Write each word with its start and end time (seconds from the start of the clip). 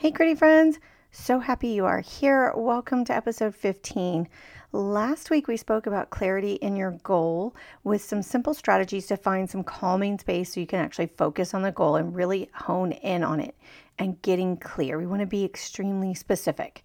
Hey, 0.00 0.10
Gritty 0.10 0.34
friends! 0.34 0.78
So 1.10 1.40
happy 1.40 1.68
you 1.68 1.84
are 1.84 2.00
here. 2.00 2.54
Welcome 2.56 3.04
to 3.04 3.14
episode 3.14 3.54
15. 3.54 4.30
Last 4.72 5.28
week 5.28 5.46
we 5.46 5.58
spoke 5.58 5.84
about 5.84 6.08
clarity 6.08 6.54
in 6.54 6.74
your 6.74 6.92
goal 7.02 7.54
with 7.84 8.02
some 8.02 8.22
simple 8.22 8.54
strategies 8.54 9.06
to 9.08 9.18
find 9.18 9.50
some 9.50 9.62
calming 9.62 10.18
space 10.18 10.54
so 10.54 10.60
you 10.60 10.66
can 10.66 10.80
actually 10.80 11.08
focus 11.18 11.52
on 11.52 11.60
the 11.60 11.70
goal 11.70 11.96
and 11.96 12.16
really 12.16 12.48
hone 12.54 12.92
in 12.92 13.22
on 13.22 13.40
it 13.40 13.54
and 13.98 14.22
getting 14.22 14.56
clear. 14.56 14.96
We 14.96 15.04
want 15.04 15.20
to 15.20 15.26
be 15.26 15.44
extremely 15.44 16.14
specific. 16.14 16.82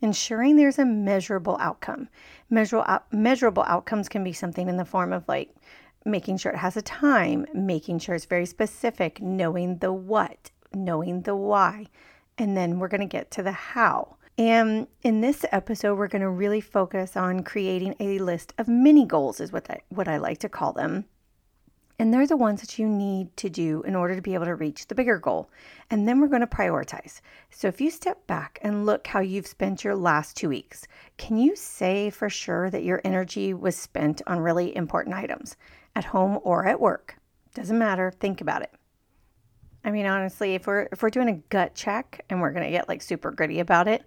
Ensuring 0.00 0.56
there's 0.56 0.78
a 0.78 0.86
measurable 0.86 1.58
outcome. 1.60 2.08
Measurable, 2.48 2.98
measurable 3.12 3.64
outcomes 3.64 4.08
can 4.08 4.24
be 4.24 4.32
something 4.32 4.70
in 4.70 4.78
the 4.78 4.86
form 4.86 5.12
of 5.12 5.28
like 5.28 5.54
making 6.06 6.38
sure 6.38 6.52
it 6.52 6.56
has 6.56 6.78
a 6.78 6.82
time, 6.82 7.44
making 7.52 7.98
sure 7.98 8.14
it's 8.14 8.24
very 8.24 8.46
specific, 8.46 9.20
knowing 9.20 9.76
the 9.80 9.92
what, 9.92 10.50
knowing 10.72 11.20
the 11.20 11.36
why 11.36 11.88
and 12.38 12.56
then 12.56 12.78
we're 12.78 12.88
going 12.88 13.00
to 13.00 13.06
get 13.06 13.30
to 13.32 13.42
the 13.42 13.52
how. 13.52 14.16
And 14.36 14.88
in 15.02 15.20
this 15.20 15.44
episode, 15.52 15.96
we're 15.96 16.08
going 16.08 16.22
to 16.22 16.28
really 16.28 16.60
focus 16.60 17.16
on 17.16 17.44
creating 17.44 17.94
a 18.00 18.18
list 18.18 18.52
of 18.58 18.66
mini 18.66 19.06
goals, 19.06 19.38
is 19.40 19.52
what 19.52 19.70
I, 19.70 19.80
what 19.90 20.08
I 20.08 20.16
like 20.16 20.38
to 20.38 20.48
call 20.48 20.72
them. 20.72 21.04
And 21.96 22.12
they're 22.12 22.26
the 22.26 22.36
ones 22.36 22.60
that 22.60 22.76
you 22.76 22.88
need 22.88 23.36
to 23.36 23.48
do 23.48 23.82
in 23.82 23.94
order 23.94 24.16
to 24.16 24.22
be 24.22 24.34
able 24.34 24.46
to 24.46 24.56
reach 24.56 24.88
the 24.88 24.96
bigger 24.96 25.18
goal. 25.20 25.48
And 25.90 26.08
then 26.08 26.20
we're 26.20 26.26
going 26.26 26.40
to 26.40 26.46
prioritize. 26.48 27.20
So 27.50 27.68
if 27.68 27.80
you 27.80 27.88
step 27.88 28.26
back 28.26 28.58
and 28.62 28.84
look 28.84 29.06
how 29.06 29.20
you've 29.20 29.46
spent 29.46 29.84
your 29.84 29.94
last 29.94 30.36
two 30.36 30.48
weeks, 30.48 30.88
can 31.18 31.36
you 31.36 31.54
say 31.54 32.10
for 32.10 32.28
sure 32.28 32.68
that 32.70 32.82
your 32.82 33.00
energy 33.04 33.54
was 33.54 33.76
spent 33.76 34.20
on 34.26 34.40
really 34.40 34.76
important 34.76 35.14
items 35.14 35.56
at 35.94 36.06
home 36.06 36.40
or 36.42 36.66
at 36.66 36.80
work? 36.80 37.16
Doesn't 37.54 37.78
matter. 37.78 38.10
Think 38.10 38.40
about 38.40 38.62
it. 38.62 38.72
I 39.84 39.90
mean, 39.90 40.06
honestly, 40.06 40.54
if 40.54 40.66
we're 40.66 40.88
if 40.92 41.02
we're 41.02 41.10
doing 41.10 41.28
a 41.28 41.42
gut 41.50 41.74
check 41.74 42.24
and 42.30 42.40
we're 42.40 42.52
gonna 42.52 42.70
get 42.70 42.88
like 42.88 43.02
super 43.02 43.30
gritty 43.30 43.60
about 43.60 43.86
it, 43.86 44.04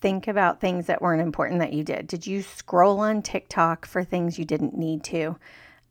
think 0.00 0.28
about 0.28 0.60
things 0.60 0.86
that 0.86 1.02
weren't 1.02 1.22
important 1.22 1.60
that 1.60 1.72
you 1.72 1.82
did. 1.82 2.06
Did 2.06 2.26
you 2.26 2.42
scroll 2.42 3.00
on 3.00 3.22
TikTok 3.22 3.86
for 3.86 4.04
things 4.04 4.38
you 4.38 4.44
didn't 4.44 4.76
need 4.76 5.02
to? 5.04 5.36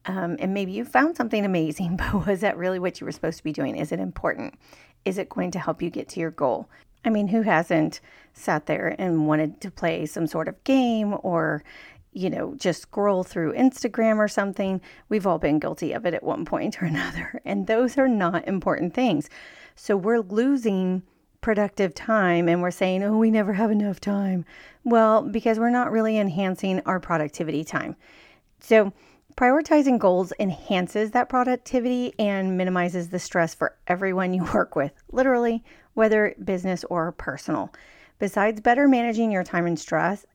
Um, 0.05 0.37
and 0.39 0.53
maybe 0.53 0.71
you 0.71 0.85
found 0.85 1.17
something 1.17 1.43
amazing, 1.43 1.97
but 2.13 2.25
was 2.25 2.41
that 2.41 2.57
really 2.57 2.79
what 2.79 2.99
you 2.99 3.05
were 3.05 3.11
supposed 3.11 3.37
to 3.37 3.43
be 3.43 3.53
doing? 3.53 3.75
Is 3.75 3.91
it 3.91 3.99
important? 3.99 4.55
Is 5.03 5.17
it 5.17 5.29
going 5.29 5.51
to 5.51 5.59
help 5.59 5.81
you 5.81 5.89
get 5.89 6.09
to 6.09 6.19
your 6.19 6.31
goal? 6.31 6.69
I 7.03 7.09
mean, 7.09 7.27
who 7.27 7.43
hasn't 7.43 8.01
sat 8.33 8.65
there 8.65 8.95
and 8.97 9.27
wanted 9.27 9.61
to 9.61 9.69
play 9.69 10.05
some 10.07 10.25
sort 10.25 10.47
of 10.47 10.63
game 10.63 11.15
or, 11.21 11.63
you 12.15 12.29
know, 12.29 12.55
just 12.55 12.81
scroll 12.81 13.23
through 13.23 13.53
Instagram 13.53 14.17
or 14.17 14.29
something. 14.29 14.81
We've 15.09 15.27
all 15.27 15.37
been 15.37 15.59
guilty 15.59 15.91
of 15.91 16.05
it 16.05 16.13
at 16.13 16.23
one 16.23 16.45
point 16.45 16.81
or 16.81 16.85
another. 16.87 17.41
And 17.43 17.67
those 17.67 17.97
are 17.97 18.07
not 18.07 18.47
important 18.47 18.93
things. 18.93 19.29
So 19.75 19.97
we're 19.97 20.21
losing 20.21 21.03
productive 21.41 21.93
time 21.93 22.47
and 22.47 22.61
we're 22.61 22.71
saying, 22.71 23.03
oh, 23.03 23.17
we 23.17 23.29
never 23.29 23.53
have 23.53 23.69
enough 23.69 23.99
time. 23.99 24.45
Well, 24.85 25.23
because 25.23 25.59
we're 25.59 25.69
not 25.69 25.91
really 25.91 26.17
enhancing 26.17 26.79
our 26.85 26.99
productivity 26.99 27.65
time. 27.65 27.97
So 28.61 28.93
prioritizing 29.35 29.99
goals 29.99 30.31
enhances 30.39 31.11
that 31.11 31.27
productivity 31.27 32.13
and 32.17 32.57
minimizes 32.57 33.09
the 33.09 33.19
stress 33.19 33.53
for 33.53 33.75
everyone 33.87 34.33
you 34.33 34.43
work 34.53 34.77
with, 34.77 34.93
literally, 35.11 35.63
whether 35.93 36.33
business 36.43 36.85
or 36.85 37.11
personal. 37.11 37.73
Besides 38.17 38.61
better 38.61 38.87
managing 38.87 39.31
your 39.31 39.43
time 39.43 39.65
and 39.65 39.77
stress, 39.77 40.25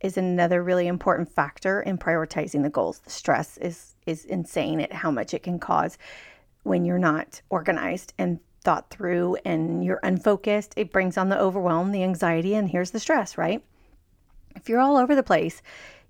is 0.00 0.16
another 0.16 0.62
really 0.62 0.86
important 0.86 1.32
factor 1.32 1.80
in 1.80 1.98
prioritizing 1.98 2.62
the 2.62 2.70
goals. 2.70 2.98
The 2.98 3.10
stress 3.10 3.56
is 3.58 3.94
is 4.06 4.24
insane 4.26 4.80
at 4.80 4.92
how 4.92 5.10
much 5.10 5.32
it 5.32 5.42
can 5.42 5.58
cause 5.58 5.96
when 6.62 6.84
you're 6.84 6.98
not 6.98 7.40
organized 7.48 8.12
and 8.18 8.38
thought 8.62 8.90
through 8.90 9.36
and 9.44 9.84
you're 9.84 10.00
unfocused. 10.02 10.74
It 10.76 10.92
brings 10.92 11.16
on 11.16 11.28
the 11.28 11.40
overwhelm, 11.40 11.92
the 11.92 12.02
anxiety, 12.02 12.54
and 12.54 12.68
here's 12.68 12.90
the 12.90 13.00
stress, 13.00 13.38
right? 13.38 13.62
If 14.56 14.68
you're 14.68 14.80
all 14.80 14.96
over 14.96 15.14
the 15.14 15.22
place, 15.22 15.62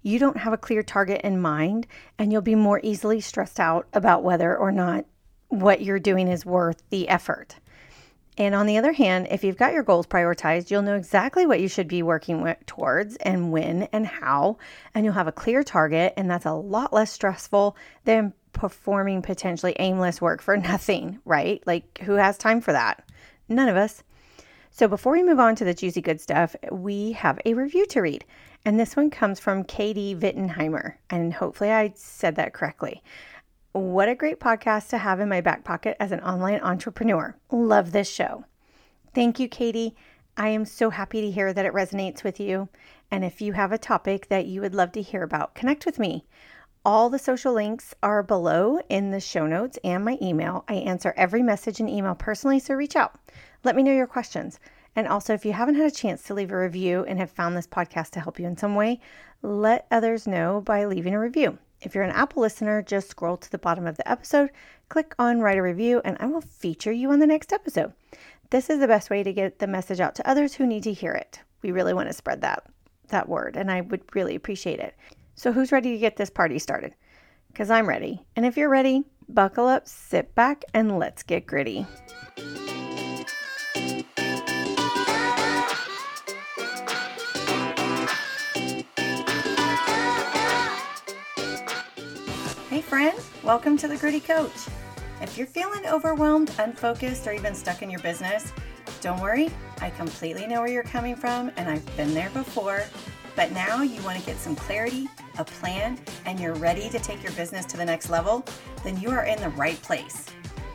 you 0.03 0.19
don't 0.19 0.37
have 0.37 0.53
a 0.53 0.59
clear 0.59 0.83
target 0.83 1.21
in 1.23 1.41
mind 1.41 1.87
and 2.19 2.33
you'll 2.33 2.43
be 2.43 2.55
more 2.55 2.81
easily 2.83 3.21
stressed 3.21 3.59
out 3.59 3.87
about 3.93 4.23
whether 4.23 4.57
or 4.57 4.71
not 4.71 5.07
what 5.49 5.81
you're 5.83 5.99
doing 5.99 6.29
is 6.29 6.45
worth 6.45 6.83
the 6.91 7.09
effort. 7.09 7.57
And 8.37 8.55
on 8.55 8.67
the 8.67 8.79
other 8.79 8.93
hand, 8.93 9.29
if 9.31 9.45
you've 9.45 9.57
got 9.57 9.73
your 9.73 9.85
goals 9.85 10.07
prioritized, 10.07 10.71
you'll 10.71 10.83
know 10.83 10.97
exactly 10.97 11.47
what 11.47 11.61
you 11.61 11.69
should 11.69 11.87
be 11.87 12.03
working 12.03 12.55
towards 12.67 13.17
and 13.17 13.53
when 13.53 13.85
and 13.93 14.07
how, 14.07 14.59
and 14.95 15.05
you'll 15.05 15.15
have 15.15 15.29
a 15.29 15.33
clear 15.33 15.63
target. 15.63 16.15
And 16.17 16.29
that's 16.29 16.47
a 16.47 16.53
lot 16.53 16.93
less 16.93 17.13
stressful 17.13 17.77
than 18.05 18.33
performing 18.53 19.23
potentially 19.23 19.77
aimless 19.79 20.21
work 20.21 20.43
for 20.43 20.57
nothing, 20.57 21.21
right? 21.25 21.63
Like, 21.67 21.99
who 22.03 22.15
has 22.15 22.37
time 22.37 22.61
for 22.61 22.73
that? 22.73 23.05
None 23.49 23.69
of 23.69 23.77
us. 23.77 24.03
So, 24.71 24.89
before 24.89 25.13
we 25.13 25.23
move 25.23 25.39
on 25.39 25.55
to 25.57 25.65
the 25.65 25.75
juicy 25.75 26.01
good 26.01 26.21
stuff, 26.21 26.57
we 26.73 27.13
have 27.13 27.39
a 27.45 27.55
review 27.55 27.87
to 27.87 28.01
read. 28.01 28.25
And 28.65 28.81
this 28.81 28.97
one 28.97 29.11
comes 29.11 29.39
from 29.39 29.63
Katie 29.63 30.17
Wittenheimer. 30.17 30.95
And 31.11 31.33
hopefully, 31.33 31.71
I 31.71 31.93
said 31.95 32.35
that 32.37 32.55
correctly. 32.55 33.01
What 33.75 34.09
a 34.09 34.15
great 34.15 34.39
podcast 34.39 34.91
to 34.91 34.99
have 34.99 35.19
in 35.19 35.29
my 35.29 35.41
back 35.41 35.65
pocket 35.65 35.97
as 35.99 36.13
an 36.13 36.21
online 36.21 36.61
entrepreneur. 36.61 37.35
Love 37.51 37.91
this 37.91 38.09
show. 38.09 38.45
Thank 39.13 39.41
you, 39.41 39.49
Katie. 39.49 39.97
I 40.37 40.51
am 40.51 40.65
so 40.65 40.91
happy 40.91 41.23
to 41.23 41.31
hear 41.33 41.53
that 41.53 41.67
it 41.67 41.73
resonates 41.73 42.23
with 42.23 42.39
you. 42.39 42.69
And 43.11 43.25
if 43.25 43.41
you 43.41 43.55
have 43.55 43.73
a 43.73 43.77
topic 43.77 44.29
that 44.29 44.47
you 44.47 44.61
would 44.61 44.77
love 44.77 44.93
to 44.93 45.03
hear 45.03 45.25
about, 45.25 45.57
connect 45.57 45.87
with 45.87 45.99
me. 45.99 46.25
All 46.85 47.11
the 47.11 47.19
social 47.19 47.53
links 47.53 47.93
are 48.01 48.23
below 48.23 48.79
in 48.89 49.11
the 49.11 49.19
show 49.19 49.45
notes 49.45 49.77
and 49.83 50.05
my 50.05 50.19
email. 50.23 50.65
I 50.69 50.75
answer 50.75 51.13
every 51.17 51.43
message 51.43 51.81
and 51.81 51.91
email 51.91 52.15
personally, 52.15 52.61
so 52.61 52.75
reach 52.75 52.95
out. 52.95 53.19
Let 53.65 53.75
me 53.75 53.83
know 53.83 53.91
your 53.91 54.07
questions. 54.07 54.61
And 54.95 55.09
also, 55.09 55.35
if 55.35 55.45
you 55.45 55.53
haven't 55.53 55.75
had 55.75 55.87
a 55.87 55.91
chance 55.91 56.23
to 56.23 56.35
leave 56.35 56.53
a 56.53 56.57
review 56.61 57.05
and 57.09 57.19
have 57.19 57.33
found 57.33 57.57
this 57.57 57.67
podcast 57.67 58.11
to 58.11 58.21
help 58.21 58.39
you 58.39 58.47
in 58.47 58.57
some 58.57 58.77
way, 58.77 59.01
let 59.43 59.89
others 59.91 60.29
know 60.29 60.61
by 60.61 60.85
leaving 60.85 61.15
a 61.15 61.19
review. 61.19 61.59
If 61.81 61.95
you're 61.95 62.05
an 62.05 62.11
Apple 62.11 62.43
listener, 62.43 62.83
just 62.83 63.11
scroll 63.11 63.37
to 63.37 63.51
the 63.51 63.59
bottom 63.59 63.87
of 63.87 63.97
the 63.97 64.11
episode, 64.11 64.51
click 64.89 65.15
on 65.19 65.41
write 65.41 65.59
a 65.59 65.63
review, 65.63 66.01
and 66.05 66.17
I 66.21 66.27
will 66.27 66.41
feature 66.41 66.93
you 66.93 67.11
on 67.11 67.19
the 67.19 67.27
next 67.27 67.53
episode. 67.53 67.93
This 68.51 68.71
is 68.71 68.81
the 68.81 68.89
best 68.89 69.11
way 69.11 69.23
to 69.23 69.33
get 69.33 69.59
the 69.59 69.67
message 69.67 70.01
out 70.01 70.15
to 70.17 70.29
others 70.29 70.55
who 70.55 70.67
need 70.67 70.85
to 70.85 70.93
hear 70.93 71.13
it. 71.13 71.41
We 71.63 71.73
really 71.73 71.95
want 71.95 72.09
to 72.09 72.15
spread 72.15 72.41
that 72.43 72.65
that 73.09 73.29
word, 73.29 73.57
and 73.57 73.71
I 73.71 73.83
would 73.83 74.03
really 74.15 74.35
appreciate 74.35 74.81
it. 74.81 74.95
So 75.35 75.53
who's 75.53 75.73
ready 75.73 75.93
to 75.93 75.99
get 75.99 76.17
this 76.17 76.31
party 76.31 76.59
started? 76.59 76.95
Because 77.49 77.71
I'm 77.71 77.89
ready. 77.89 78.25
And 78.37 78.47
if 78.47 78.57
you're 78.57 78.69
ready, 78.69 79.05
buckle 79.29 79.67
up, 79.67 79.87
sit 79.87 80.35
back, 80.35 80.65
and 80.73 80.99
let's 80.99 81.23
get 81.23 81.47
gritty. 81.47 81.87
Friends. 92.95 93.29
Welcome 93.43 93.77
to 93.79 93.89
the 93.89 93.97
Gritty 93.97 94.21
Coach. 94.21 94.69
If 95.21 95.37
you're 95.37 95.49
feeling 95.49 95.85
overwhelmed, 95.85 96.53
unfocused, 96.61 97.27
or 97.27 97.33
even 97.33 97.53
stuck 97.53 97.83
in 97.83 97.91
your 97.91 97.99
business, 97.99 98.53
don't 99.01 99.21
worry. 99.21 99.51
I 99.81 99.91
completely 99.91 100.47
know 100.47 100.61
where 100.61 100.71
you're 100.71 100.85
coming 100.85 101.17
from, 101.17 101.51
and 101.57 101.69
I've 101.69 101.85
been 101.97 102.15
there 102.15 102.31
before. 102.31 102.85
But 103.35 103.51
now 103.51 103.83
you 103.83 104.01
want 104.05 104.21
to 104.21 104.25
get 104.25 104.37
some 104.37 104.55
clarity, 104.55 105.09
a 105.39 105.45
plan, 105.45 105.99
and 106.25 106.39
you're 106.39 106.55
ready 106.55 106.89
to 106.89 107.01
take 107.01 107.21
your 107.21 107.33
business 107.33 107.65
to 107.65 107.77
the 107.77 107.85
next 107.85 108.11
level, 108.11 108.45
then 108.85 108.97
you 109.01 109.11
are 109.11 109.25
in 109.25 109.41
the 109.41 109.49
right 109.49 109.83
place. 109.83 110.27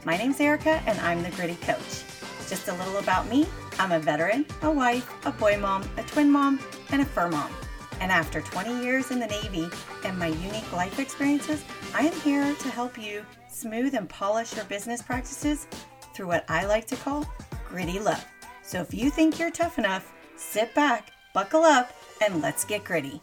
My 0.04 0.18
name's 0.18 0.42
Erica, 0.42 0.84
and 0.86 1.00
I'm 1.00 1.24
the 1.24 1.32
Gritty 1.32 1.56
Coach. 1.62 2.04
Just 2.50 2.68
a 2.68 2.74
little 2.74 2.98
about 2.98 3.30
me 3.30 3.48
I'm 3.80 3.94
a 3.94 4.00
veteran, 4.00 4.46
a 4.62 4.70
wife, 4.70 5.10
a 5.26 5.32
boy 5.32 5.58
mom, 5.58 5.90
a 5.96 6.04
twin 6.04 6.30
mom, 6.30 6.60
and 6.92 7.02
a 7.02 7.06
fur 7.06 7.30
mom. 7.30 7.50
And 8.00 8.12
after 8.12 8.42
20 8.42 8.84
years 8.84 9.12
in 9.12 9.20
the 9.20 9.28
Navy 9.28 9.70
and 10.06 10.18
my 10.18 10.28
unique 10.28 10.72
life 10.72 11.00
experiences, 11.00 11.64
I 11.94 12.02
am 12.08 12.14
here 12.22 12.56
to 12.56 12.70
help 12.70 12.98
you 12.98 13.26
smooth 13.50 13.94
and 13.94 14.08
polish 14.08 14.56
your 14.56 14.66
business 14.66 15.02
practices 15.02 15.68
through 16.14 16.28
what 16.28 16.46
I 16.48 16.66
like 16.66 16.88
to 16.88 16.96
call 16.96 17.26
gritty 17.68 18.00
love. 18.00 18.26
So 18.64 18.80
if 18.82 18.94
you 18.94 19.10
think 19.10 19.38
you're 19.38 19.52
tough 19.52 19.78
enough, 19.78 20.14
sit 20.38 20.74
back, 20.74 21.12
buckle 21.34 21.64
up, 21.64 21.92
and 22.26 22.42
let's 22.42 22.64
get 22.64 22.84
gritty. 22.84 23.22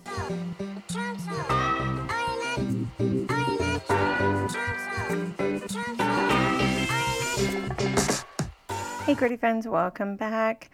Hey, 9.05 9.15
gritty 9.15 9.37
friends, 9.37 9.69
welcome 9.69 10.17
back. 10.17 10.71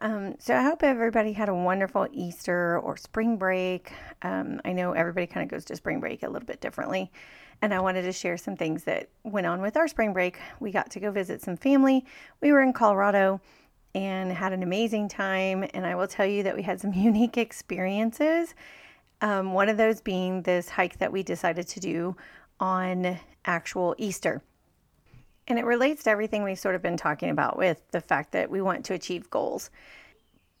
Um, 0.00 0.34
so 0.38 0.54
I 0.54 0.62
hope 0.62 0.82
everybody 0.82 1.32
had 1.32 1.48
a 1.48 1.54
wonderful 1.54 2.06
Easter 2.12 2.78
or 2.80 2.96
spring 2.96 3.38
break. 3.38 3.92
Um, 4.22 4.60
I 4.64 4.72
know 4.72 4.92
everybody 4.92 5.26
kind 5.26 5.44
of 5.44 5.50
goes 5.50 5.64
to 5.66 5.76
spring 5.76 6.00
break 6.00 6.22
a 6.22 6.28
little 6.28 6.46
bit 6.46 6.60
differently. 6.60 7.10
And 7.62 7.72
I 7.72 7.80
wanted 7.80 8.02
to 8.02 8.12
share 8.12 8.36
some 8.36 8.56
things 8.56 8.84
that 8.84 9.08
went 9.24 9.46
on 9.46 9.62
with 9.62 9.76
our 9.76 9.88
spring 9.88 10.12
break. 10.12 10.38
We 10.60 10.70
got 10.70 10.90
to 10.90 11.00
go 11.00 11.10
visit 11.10 11.40
some 11.40 11.56
family. 11.56 12.04
We 12.42 12.52
were 12.52 12.60
in 12.60 12.74
Colorado 12.74 13.40
and 13.94 14.30
had 14.30 14.52
an 14.52 14.62
amazing 14.62 15.08
time. 15.08 15.66
And 15.72 15.86
I 15.86 15.94
will 15.94 16.06
tell 16.06 16.26
you 16.26 16.42
that 16.42 16.54
we 16.54 16.62
had 16.62 16.80
some 16.80 16.92
unique 16.94 17.38
experiences. 17.38 18.54
Um, 19.22 19.54
one 19.54 19.70
of 19.70 19.78
those 19.78 20.02
being 20.02 20.42
this 20.42 20.68
hike 20.68 20.98
that 20.98 21.10
we 21.10 21.22
decided 21.22 21.66
to 21.68 21.80
do 21.80 22.16
on 22.60 23.18
actual 23.46 23.94
Easter. 23.96 24.42
And 25.48 25.58
it 25.58 25.64
relates 25.64 26.04
to 26.04 26.10
everything 26.10 26.42
we've 26.42 26.58
sort 26.58 26.74
of 26.74 26.82
been 26.82 26.96
talking 26.96 27.30
about 27.30 27.56
with 27.56 27.80
the 27.92 28.00
fact 28.00 28.32
that 28.32 28.50
we 28.50 28.60
want 28.60 28.84
to 28.86 28.94
achieve 28.94 29.30
goals. 29.30 29.70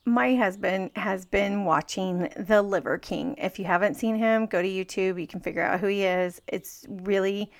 My 0.04 0.36
husband 0.36 0.92
has 0.94 1.24
been 1.26 1.64
watching 1.64 2.28
The 2.36 2.62
Liver 2.62 2.96
King. 2.96 3.34
If 3.38 3.58
you 3.58 3.64
haven't 3.64 3.96
seen 3.96 4.14
him, 4.14 4.46
go 4.46 4.62
to 4.62 4.68
YouTube. 4.68 5.20
You 5.20 5.26
can 5.26 5.40
figure 5.40 5.62
out 5.62 5.80
who 5.80 5.88
he 5.88 6.04
is. 6.04 6.40
It's 6.46 6.86
really 6.88 7.50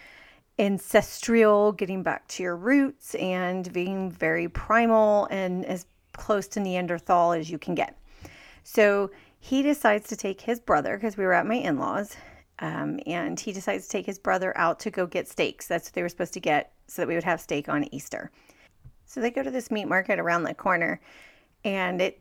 ancestral, 0.59 1.73
getting 1.73 2.05
back 2.05 2.29
to 2.29 2.45
your 2.45 2.57
roots 2.57 3.17
and 3.17 3.73
being 3.73 4.11
very 4.11 4.49
primal 4.49 5.27
and 5.27 5.67
as 5.67 5.87
close 6.13 6.47
to 6.49 6.61
Neanderthal 6.61 7.33
as 7.33 7.51
you 7.51 7.59
can 7.59 7.75
get. 7.75 7.99
So 8.63 9.11
he 9.41 9.63
decides 9.63 10.09
to 10.09 10.17
take 10.17 10.41
his 10.41 10.61
brother, 10.61 10.97
because 10.97 11.17
we 11.17 11.25
were 11.25 11.33
at 11.33 11.47
my 11.47 11.57
in 11.57 11.79
laws, 11.79 12.17
um, 12.61 13.01
and 13.07 13.39
he 13.39 13.53
decides 13.53 13.85
to 13.87 13.91
take 13.91 14.07
his 14.07 14.19
brother 14.19 14.57
out 14.57 14.79
to 14.81 14.91
go 14.91 15.07
get 15.07 15.29
steaks. 15.29 15.67
That's 15.67 15.89
what 15.89 15.95
they 15.95 16.03
were 16.03 16.09
supposed 16.09 16.35
to 16.35 16.41
get 16.41 16.73
so 16.87 17.03
that 17.03 17.09
we 17.09 17.15
would 17.15 17.25
have 17.25 17.41
steak 17.41 17.69
on 17.69 17.93
Easter. 17.95 18.31
So 19.05 19.21
they 19.21 19.31
go 19.31 19.43
to 19.43 19.51
this 19.51 19.71
meat 19.71 19.87
market 19.87 20.19
around 20.19 20.43
the 20.43 20.55
corner, 20.55 21.01
and 21.65 22.01
it 22.01 22.21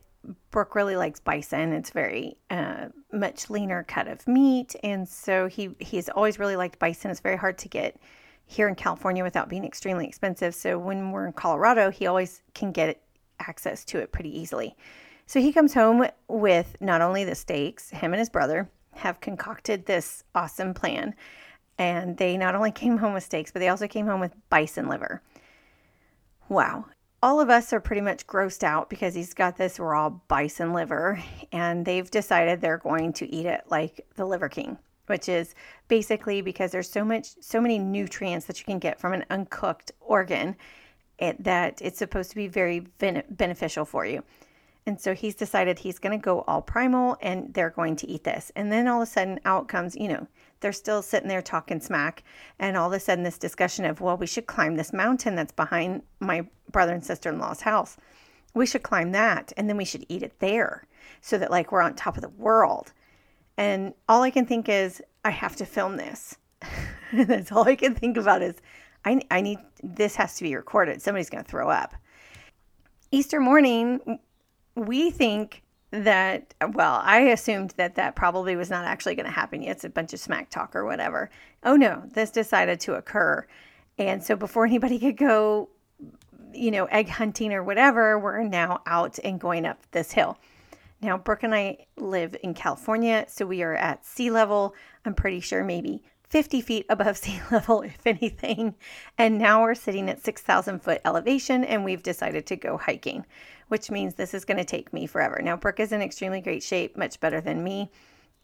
Brooke 0.50 0.74
really 0.74 0.96
likes 0.96 1.20
bison. 1.20 1.72
It's 1.72 1.90
very 1.90 2.36
uh, 2.50 2.86
much 3.12 3.48
leaner 3.48 3.84
cut 3.84 4.08
of 4.08 4.26
meat, 4.26 4.74
and 4.82 5.08
so 5.08 5.46
he 5.46 5.70
he's 5.78 6.08
always 6.08 6.38
really 6.38 6.56
liked 6.56 6.78
bison. 6.78 7.10
It's 7.10 7.20
very 7.20 7.36
hard 7.36 7.58
to 7.58 7.68
get 7.68 7.96
here 8.46 8.68
in 8.68 8.74
California 8.74 9.24
without 9.24 9.48
being 9.48 9.64
extremely 9.64 10.06
expensive. 10.06 10.54
So 10.54 10.78
when 10.78 11.10
we're 11.10 11.26
in 11.26 11.32
Colorado, 11.32 11.90
he 11.90 12.06
always 12.06 12.42
can 12.54 12.72
get 12.72 13.02
access 13.40 13.84
to 13.86 13.98
it 13.98 14.12
pretty 14.12 14.36
easily. 14.36 14.76
So 15.26 15.40
he 15.40 15.52
comes 15.52 15.74
home 15.74 16.06
with 16.28 16.76
not 16.80 17.00
only 17.00 17.24
the 17.24 17.34
steaks, 17.34 17.90
him 17.90 18.12
and 18.12 18.20
his 18.20 18.30
brother 18.30 18.70
have 18.94 19.20
concocted 19.20 19.84
this 19.84 20.22
awesome 20.34 20.72
plan. 20.72 21.14
And 21.78 22.16
they 22.16 22.36
not 22.36 22.54
only 22.54 22.70
came 22.70 22.98
home 22.98 23.12
with 23.12 23.24
steaks, 23.24 23.50
but 23.50 23.60
they 23.60 23.68
also 23.68 23.86
came 23.86 24.06
home 24.06 24.20
with 24.20 24.34
bison 24.48 24.88
liver. 24.88 25.22
Wow. 26.48 26.86
All 27.22 27.40
of 27.40 27.50
us 27.50 27.72
are 27.72 27.80
pretty 27.80 28.02
much 28.02 28.26
grossed 28.26 28.62
out 28.62 28.88
because 28.88 29.14
he's 29.14 29.34
got 29.34 29.56
this 29.56 29.78
raw 29.78 30.10
bison 30.10 30.72
liver, 30.72 31.22
and 31.50 31.84
they've 31.84 32.10
decided 32.10 32.60
they're 32.60 32.78
going 32.78 33.12
to 33.14 33.34
eat 33.34 33.46
it 33.46 33.64
like 33.68 34.06
the 34.16 34.24
Liver 34.24 34.48
King, 34.48 34.78
which 35.06 35.28
is 35.28 35.54
basically 35.88 36.40
because 36.40 36.70
there's 36.70 36.90
so 36.90 37.04
much, 37.04 37.30
so 37.40 37.60
many 37.60 37.78
nutrients 37.78 38.46
that 38.46 38.58
you 38.58 38.64
can 38.64 38.78
get 38.78 39.00
from 39.00 39.12
an 39.12 39.24
uncooked 39.30 39.92
organ 40.00 40.56
it, 41.18 41.42
that 41.42 41.80
it's 41.82 41.98
supposed 41.98 42.30
to 42.30 42.36
be 42.36 42.48
very 42.48 42.80
ben- 42.80 43.24
beneficial 43.30 43.84
for 43.84 44.04
you. 44.06 44.22
And 44.86 45.00
so 45.00 45.14
he's 45.14 45.34
decided 45.34 45.80
he's 45.80 45.98
going 45.98 46.16
to 46.16 46.24
go 46.24 46.42
all 46.46 46.62
primal 46.62 47.18
and 47.20 47.52
they're 47.52 47.70
going 47.70 47.96
to 47.96 48.08
eat 48.08 48.22
this. 48.22 48.52
And 48.54 48.70
then 48.70 48.86
all 48.86 49.02
of 49.02 49.08
a 49.08 49.10
sudden, 49.10 49.40
out 49.44 49.66
comes, 49.66 49.96
you 49.96 50.06
know, 50.06 50.28
they're 50.60 50.72
still 50.72 51.02
sitting 51.02 51.28
there 51.28 51.42
talking 51.42 51.80
smack. 51.80 52.22
And 52.60 52.76
all 52.76 52.86
of 52.86 52.92
a 52.92 53.00
sudden, 53.00 53.24
this 53.24 53.36
discussion 53.36 53.84
of, 53.84 54.00
well, 54.00 54.16
we 54.16 54.28
should 54.28 54.46
climb 54.46 54.76
this 54.76 54.92
mountain 54.92 55.34
that's 55.34 55.52
behind 55.52 56.02
my 56.20 56.46
brother 56.70 56.94
and 56.94 57.04
sister 57.04 57.30
in 57.30 57.40
law's 57.40 57.62
house. 57.62 57.96
We 58.54 58.64
should 58.64 58.84
climb 58.84 59.10
that 59.12 59.52
and 59.56 59.68
then 59.68 59.76
we 59.76 59.84
should 59.84 60.06
eat 60.08 60.22
it 60.22 60.38
there 60.38 60.86
so 61.20 61.36
that, 61.36 61.50
like, 61.50 61.72
we're 61.72 61.82
on 61.82 61.94
top 61.94 62.16
of 62.16 62.22
the 62.22 62.28
world. 62.28 62.92
And 63.56 63.92
all 64.08 64.22
I 64.22 64.30
can 64.30 64.46
think 64.46 64.68
is, 64.68 65.02
I 65.24 65.30
have 65.30 65.56
to 65.56 65.66
film 65.66 65.96
this. 65.96 66.36
that's 67.12 67.50
all 67.50 67.68
I 67.68 67.74
can 67.74 67.94
think 67.94 68.16
about 68.16 68.40
is, 68.40 68.54
I, 69.04 69.20
I 69.30 69.40
need, 69.40 69.58
this 69.82 70.14
has 70.16 70.36
to 70.36 70.44
be 70.44 70.54
recorded. 70.54 71.02
Somebody's 71.02 71.30
going 71.30 71.44
to 71.44 71.50
throw 71.50 71.70
up. 71.70 71.94
Easter 73.12 73.40
morning, 73.40 74.18
we 74.76 75.10
think 75.10 75.62
that 75.90 76.52
well 76.72 77.00
i 77.04 77.18
assumed 77.18 77.72
that 77.76 77.94
that 77.94 78.14
probably 78.14 78.54
was 78.54 78.68
not 78.68 78.84
actually 78.84 79.14
going 79.14 79.26
to 79.26 79.32
happen 79.32 79.62
yet. 79.62 79.76
It's 79.76 79.84
a 79.84 79.88
bunch 79.88 80.12
of 80.12 80.20
smack 80.20 80.50
talk 80.50 80.76
or 80.76 80.84
whatever. 80.84 81.30
Oh 81.64 81.76
no 81.76 82.02
this 82.12 82.30
decided 82.30 82.80
to 82.80 82.94
occur. 82.94 83.46
And 83.98 84.22
so 84.22 84.36
before 84.36 84.66
anybody 84.66 84.98
could 85.04 85.16
go 85.16 85.70
you 86.52 86.70
know 86.70 86.84
egg 86.86 87.08
hunting 87.08 87.52
or 87.52 87.62
whatever 87.62 88.18
we're 88.18 88.42
now 88.42 88.82
out 88.86 89.18
and 89.24 89.40
going 89.40 89.64
up 89.66 89.78
this 89.92 90.12
hill. 90.12 90.38
Now 91.00 91.16
brooke 91.16 91.42
and 91.42 91.54
i 91.54 91.86
live 91.96 92.36
in 92.42 92.52
california 92.52 93.24
so 93.28 93.46
we 93.46 93.62
are 93.62 93.74
at 93.74 94.04
sea 94.04 94.30
level. 94.30 94.74
I'm 95.04 95.14
pretty 95.14 95.40
sure 95.40 95.64
maybe 95.64 96.02
50 96.28 96.60
feet 96.60 96.86
above 96.88 97.16
sea 97.18 97.40
level, 97.50 97.82
if 97.82 98.06
anything. 98.06 98.74
And 99.18 99.38
now 99.38 99.62
we're 99.62 99.74
sitting 99.74 100.08
at 100.10 100.24
6,000 100.24 100.80
foot 100.80 101.00
elevation 101.04 101.64
and 101.64 101.84
we've 101.84 102.02
decided 102.02 102.46
to 102.46 102.56
go 102.56 102.76
hiking, 102.76 103.24
which 103.68 103.90
means 103.90 104.14
this 104.14 104.34
is 104.34 104.44
going 104.44 104.58
to 104.58 104.64
take 104.64 104.92
me 104.92 105.06
forever. 105.06 105.40
Now, 105.42 105.56
Brooke 105.56 105.80
is 105.80 105.92
in 105.92 106.02
extremely 106.02 106.40
great 106.40 106.62
shape, 106.62 106.96
much 106.96 107.20
better 107.20 107.40
than 107.40 107.62
me. 107.62 107.90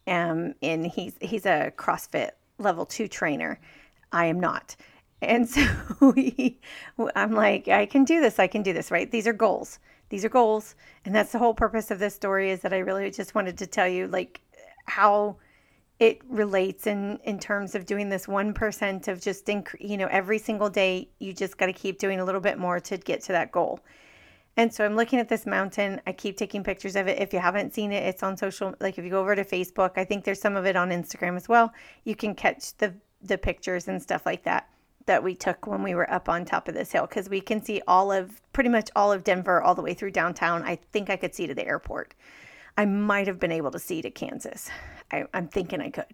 Um, 0.06 0.54
and 0.62 0.86
he's, 0.86 1.14
he's 1.20 1.46
a 1.46 1.72
CrossFit 1.76 2.30
level 2.58 2.86
two 2.86 3.08
trainer. 3.08 3.60
I 4.10 4.26
am 4.26 4.40
not. 4.40 4.76
And 5.20 5.48
so 5.48 5.64
we, 6.00 6.60
I'm 7.14 7.32
like, 7.32 7.68
I 7.68 7.86
can 7.86 8.04
do 8.04 8.20
this. 8.20 8.38
I 8.38 8.46
can 8.46 8.62
do 8.62 8.72
this, 8.72 8.90
right? 8.90 9.10
These 9.10 9.26
are 9.26 9.32
goals. 9.32 9.78
These 10.08 10.24
are 10.24 10.28
goals. 10.28 10.74
And 11.04 11.14
that's 11.14 11.32
the 11.32 11.38
whole 11.38 11.54
purpose 11.54 11.90
of 11.90 11.98
this 11.98 12.14
story 12.14 12.50
is 12.50 12.60
that 12.60 12.72
I 12.72 12.78
really 12.78 13.10
just 13.10 13.34
wanted 13.34 13.56
to 13.58 13.66
tell 13.66 13.88
you, 13.88 14.08
like, 14.08 14.40
how 14.86 15.36
it 16.02 16.20
relates 16.28 16.88
in 16.88 17.20
in 17.22 17.38
terms 17.38 17.76
of 17.76 17.86
doing 17.86 18.08
this 18.08 18.26
1% 18.26 19.06
of 19.06 19.20
just 19.20 19.46
inc- 19.46 19.76
you 19.78 19.96
know 19.96 20.08
every 20.10 20.38
single 20.38 20.68
day 20.68 21.08
you 21.20 21.32
just 21.32 21.56
got 21.56 21.66
to 21.66 21.72
keep 21.72 22.00
doing 22.00 22.18
a 22.18 22.24
little 22.24 22.40
bit 22.40 22.58
more 22.58 22.80
to 22.80 22.96
get 22.96 23.22
to 23.22 23.30
that 23.30 23.52
goal. 23.52 23.78
And 24.56 24.74
so 24.74 24.84
i'm 24.84 24.96
looking 24.96 25.20
at 25.20 25.28
this 25.28 25.46
mountain. 25.46 26.00
I 26.04 26.12
keep 26.12 26.36
taking 26.36 26.64
pictures 26.64 26.96
of 26.96 27.06
it. 27.06 27.20
If 27.20 27.32
you 27.32 27.38
haven't 27.38 27.72
seen 27.72 27.92
it 27.92 28.02
it's 28.02 28.24
on 28.24 28.36
social 28.36 28.74
like 28.80 28.98
if 28.98 29.04
you 29.04 29.10
go 29.10 29.20
over 29.20 29.36
to 29.36 29.44
facebook 29.44 29.92
i 29.96 30.04
think 30.04 30.24
there's 30.24 30.40
some 30.40 30.56
of 30.56 30.66
it 30.66 30.74
on 30.74 30.90
instagram 30.90 31.36
as 31.36 31.48
well. 31.48 31.72
You 32.02 32.16
can 32.16 32.34
catch 32.34 32.76
the 32.78 32.92
the 33.22 33.38
pictures 33.38 33.86
and 33.86 34.02
stuff 34.02 34.26
like 34.26 34.42
that 34.42 34.68
that 35.06 35.22
we 35.22 35.36
took 35.36 35.68
when 35.68 35.84
we 35.84 35.94
were 35.94 36.10
up 36.12 36.28
on 36.28 36.44
top 36.44 36.66
of 36.66 36.74
this 36.74 36.90
hill 36.90 37.06
because 37.06 37.28
we 37.28 37.40
can 37.40 37.62
see 37.62 37.80
all 37.86 38.10
of 38.10 38.40
pretty 38.52 38.70
much 38.70 38.90
all 38.96 39.12
of 39.12 39.22
denver 39.22 39.62
all 39.62 39.76
the 39.76 39.82
way 39.82 39.94
through 39.94 40.10
downtown. 40.10 40.64
I 40.64 40.78
think 40.92 41.10
i 41.10 41.16
could 41.16 41.32
see 41.32 41.46
to 41.46 41.54
the 41.54 41.64
airport 41.64 42.14
I 42.76 42.86
might 42.86 43.26
have 43.26 43.38
been 43.38 43.52
able 43.52 43.70
to 43.72 43.78
see 43.78 44.02
to 44.02 44.10
Kansas. 44.10 44.70
I, 45.10 45.24
I'm 45.34 45.48
thinking 45.48 45.80
I 45.80 45.90
could. 45.90 46.06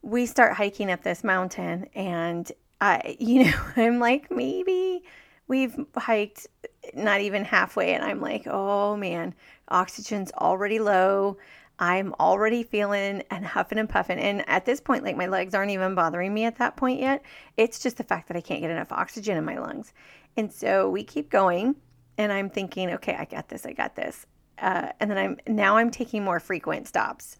We 0.00 0.26
start 0.26 0.54
hiking 0.54 0.90
up 0.90 1.02
this 1.02 1.22
mountain, 1.22 1.86
and 1.94 2.50
I, 2.80 3.16
you 3.20 3.44
know, 3.44 3.60
I'm 3.76 3.98
like, 3.98 4.30
maybe 4.30 5.04
we've 5.48 5.76
hiked 5.96 6.46
not 6.94 7.20
even 7.20 7.44
halfway, 7.44 7.94
and 7.94 8.04
I'm 8.04 8.20
like, 8.20 8.46
oh 8.46 8.96
man, 8.96 9.34
oxygen's 9.68 10.32
already 10.32 10.78
low. 10.78 11.36
I'm 11.78 12.14
already 12.20 12.62
feeling 12.62 13.22
and 13.30 13.44
huffing 13.44 13.78
and 13.78 13.88
puffing. 13.88 14.18
And 14.18 14.48
at 14.48 14.64
this 14.64 14.80
point, 14.80 15.04
like 15.04 15.16
my 15.16 15.26
legs 15.26 15.54
aren't 15.54 15.72
even 15.72 15.94
bothering 15.94 16.32
me 16.32 16.44
at 16.44 16.56
that 16.58 16.76
point 16.76 17.00
yet. 17.00 17.22
It's 17.56 17.80
just 17.80 17.96
the 17.96 18.04
fact 18.04 18.28
that 18.28 18.36
I 18.36 18.40
can't 18.40 18.60
get 18.60 18.70
enough 18.70 18.92
oxygen 18.92 19.36
in 19.36 19.44
my 19.44 19.58
lungs. 19.58 19.92
And 20.36 20.52
so 20.52 20.88
we 20.88 21.02
keep 21.02 21.28
going. 21.28 21.74
And 22.18 22.30
I'm 22.30 22.50
thinking, 22.50 22.90
okay, 22.90 23.16
I 23.16 23.24
got 23.24 23.48
this. 23.48 23.66
I 23.66 23.72
got 23.72 23.96
this 23.96 24.26
uh, 24.58 24.92
and 25.00 25.10
then 25.10 25.18
I'm 25.18 25.38
now 25.46 25.76
I'm 25.76 25.90
taking 25.90 26.22
more 26.24 26.40
frequent 26.40 26.88
stops 26.88 27.38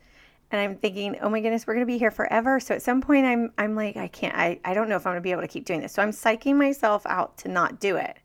and 0.51 0.61
I'm 0.61 0.77
thinking, 0.77 1.17
oh 1.21 1.31
my 1.31 1.41
goodness, 1.41 1.67
we're 1.67 1.75
gonna 1.75 1.87
be 1.87 1.99
here 1.99 2.11
forever. 2.11 2.61
So 2.61 2.75
at 2.75 2.83
some 2.83 3.01
point 3.01 3.27
I'm 3.27 3.53
I'm 3.59 3.75
like, 3.75 3.97
I 3.97 4.09
can't 4.09 4.37
I, 4.37 4.61
I 4.65 4.75
don't 4.75 4.89
know 4.89 4.97
if 4.97 5.07
I'm 5.07 5.13
gonna 5.13 5.21
be 5.21 5.33
able 5.33 5.43
to 5.43 5.49
keep 5.49 5.65
doing 5.65 5.81
this. 5.81 5.93
So 5.93 6.03
I'm 6.03 6.11
psyching 6.11 6.57
myself 6.57 7.05
out 7.07 7.39
to 7.39 7.49
not 7.49 7.81
do 7.81 7.97
it 7.97 8.19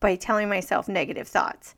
by 0.00 0.16
telling 0.16 0.48
myself 0.48 0.88
negative 0.88 1.28
thoughts. 1.28 1.74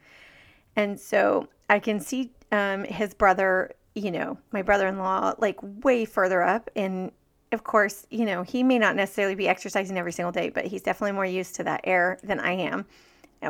And 0.76 0.98
so 0.98 1.48
I 1.68 1.78
can 1.78 2.00
see 2.00 2.32
um, 2.50 2.84
his 2.84 3.14
brother, 3.14 3.72
you 3.94 4.10
know, 4.10 4.38
my 4.52 4.62
brother-in-law, 4.62 5.34
like 5.38 5.58
way 5.62 6.04
further 6.04 6.42
up. 6.42 6.70
And 6.76 7.12
of 7.52 7.64
course, 7.64 8.06
you 8.10 8.24
know, 8.24 8.42
he 8.42 8.62
may 8.62 8.78
not 8.78 8.96
necessarily 8.96 9.34
be 9.34 9.48
exercising 9.48 9.98
every 9.98 10.12
single 10.12 10.32
day, 10.32 10.48
but 10.48 10.64
he's 10.64 10.82
definitely 10.82 11.12
more 11.12 11.26
used 11.26 11.54
to 11.56 11.64
that 11.64 11.82
air 11.84 12.18
than 12.22 12.40
I 12.40 12.52
am 12.52 12.86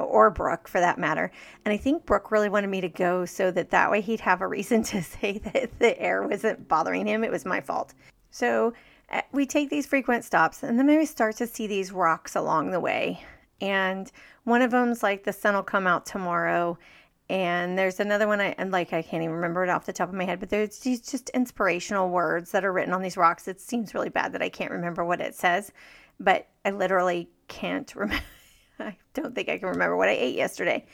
or 0.01 0.31
Brooke 0.31 0.69
for 0.69 0.81
that 0.81 0.99
matter. 0.99 1.31
And 1.65 1.73
I 1.73 1.77
think 1.77 2.07
Brooke 2.07 2.31
really 2.31 2.49
wanted 2.49 2.71
me 2.71 2.81
to 2.81 2.89
go 2.89 3.25
so 3.25 3.51
that 3.51 3.71
that 3.71 3.91
way 3.91 4.01
he'd 4.01 4.21
have 4.21 4.41
a 4.41 4.47
reason 4.47 4.83
to 4.85 5.03
say 5.03 5.39
that 5.39 5.79
the 5.79 6.01
air 6.01 6.27
wasn't 6.27 6.69
bothering 6.69 7.07
him. 7.07 7.25
It 7.25 7.31
was 7.31 7.45
my 7.45 7.61
fault. 7.61 7.95
So 8.31 8.73
uh, 9.11 9.23
we 9.33 9.47
take 9.47 9.71
these 9.71 9.87
frequent 9.87 10.25
stops, 10.25 10.63
and 10.63 10.79
then 10.79 10.89
I 10.89 11.05
start 11.05 11.37
to 11.37 11.47
see 11.47 11.67
these 11.67 11.93
rocks 11.93 12.35
along 12.35 12.71
the 12.71 12.81
way. 12.81 13.25
And 13.61 14.11
one 14.45 14.63
of 14.63 14.71
them's 14.71 15.03
like 15.03 15.25
the 15.25 15.33
sun 15.33 15.55
will 15.55 15.63
come 15.63 15.87
out 15.87 16.07
tomorrow. 16.07 16.79
And 17.29 17.79
there's 17.79 18.01
another 18.01 18.27
one 18.27 18.41
I 18.41 18.55
and 18.59 18.73
like 18.73 18.93
I 18.93 19.01
can't 19.01 19.23
even 19.23 19.37
remember 19.37 19.65
it 19.65 19.71
off 19.71 19.87
the 19.87 19.93
top 19.93 20.09
of 20.09 20.15
my 20.15 20.25
head, 20.25 20.41
but 20.41 20.51
there's 20.51 20.81
these 20.81 21.01
just 21.01 21.31
inspirational 21.31 22.11
words 22.11 22.51
that 22.51 22.65
are 22.65 22.73
written 22.73 22.93
on 22.93 23.01
these 23.03 23.17
rocks. 23.17 23.49
It 23.49 23.61
seems 23.61 23.95
really 23.95 24.11
bad 24.11 24.33
that 24.33 24.43
I 24.43 24.49
can't 24.49 24.71
remember 24.71 25.05
what 25.05 25.21
it 25.21 25.35
says, 25.35 25.73
but 26.19 26.49
I 26.65 26.71
literally 26.71 27.31
can't 27.49 27.95
remember 27.95 28.25
I 28.81 28.97
don't 29.15 29.35
think 29.35 29.49
I 29.49 29.59
can 29.59 29.69
remember 29.69 29.97
what 29.97 30.09
I 30.09 30.13
ate 30.13 30.37
yesterday. 30.37 30.87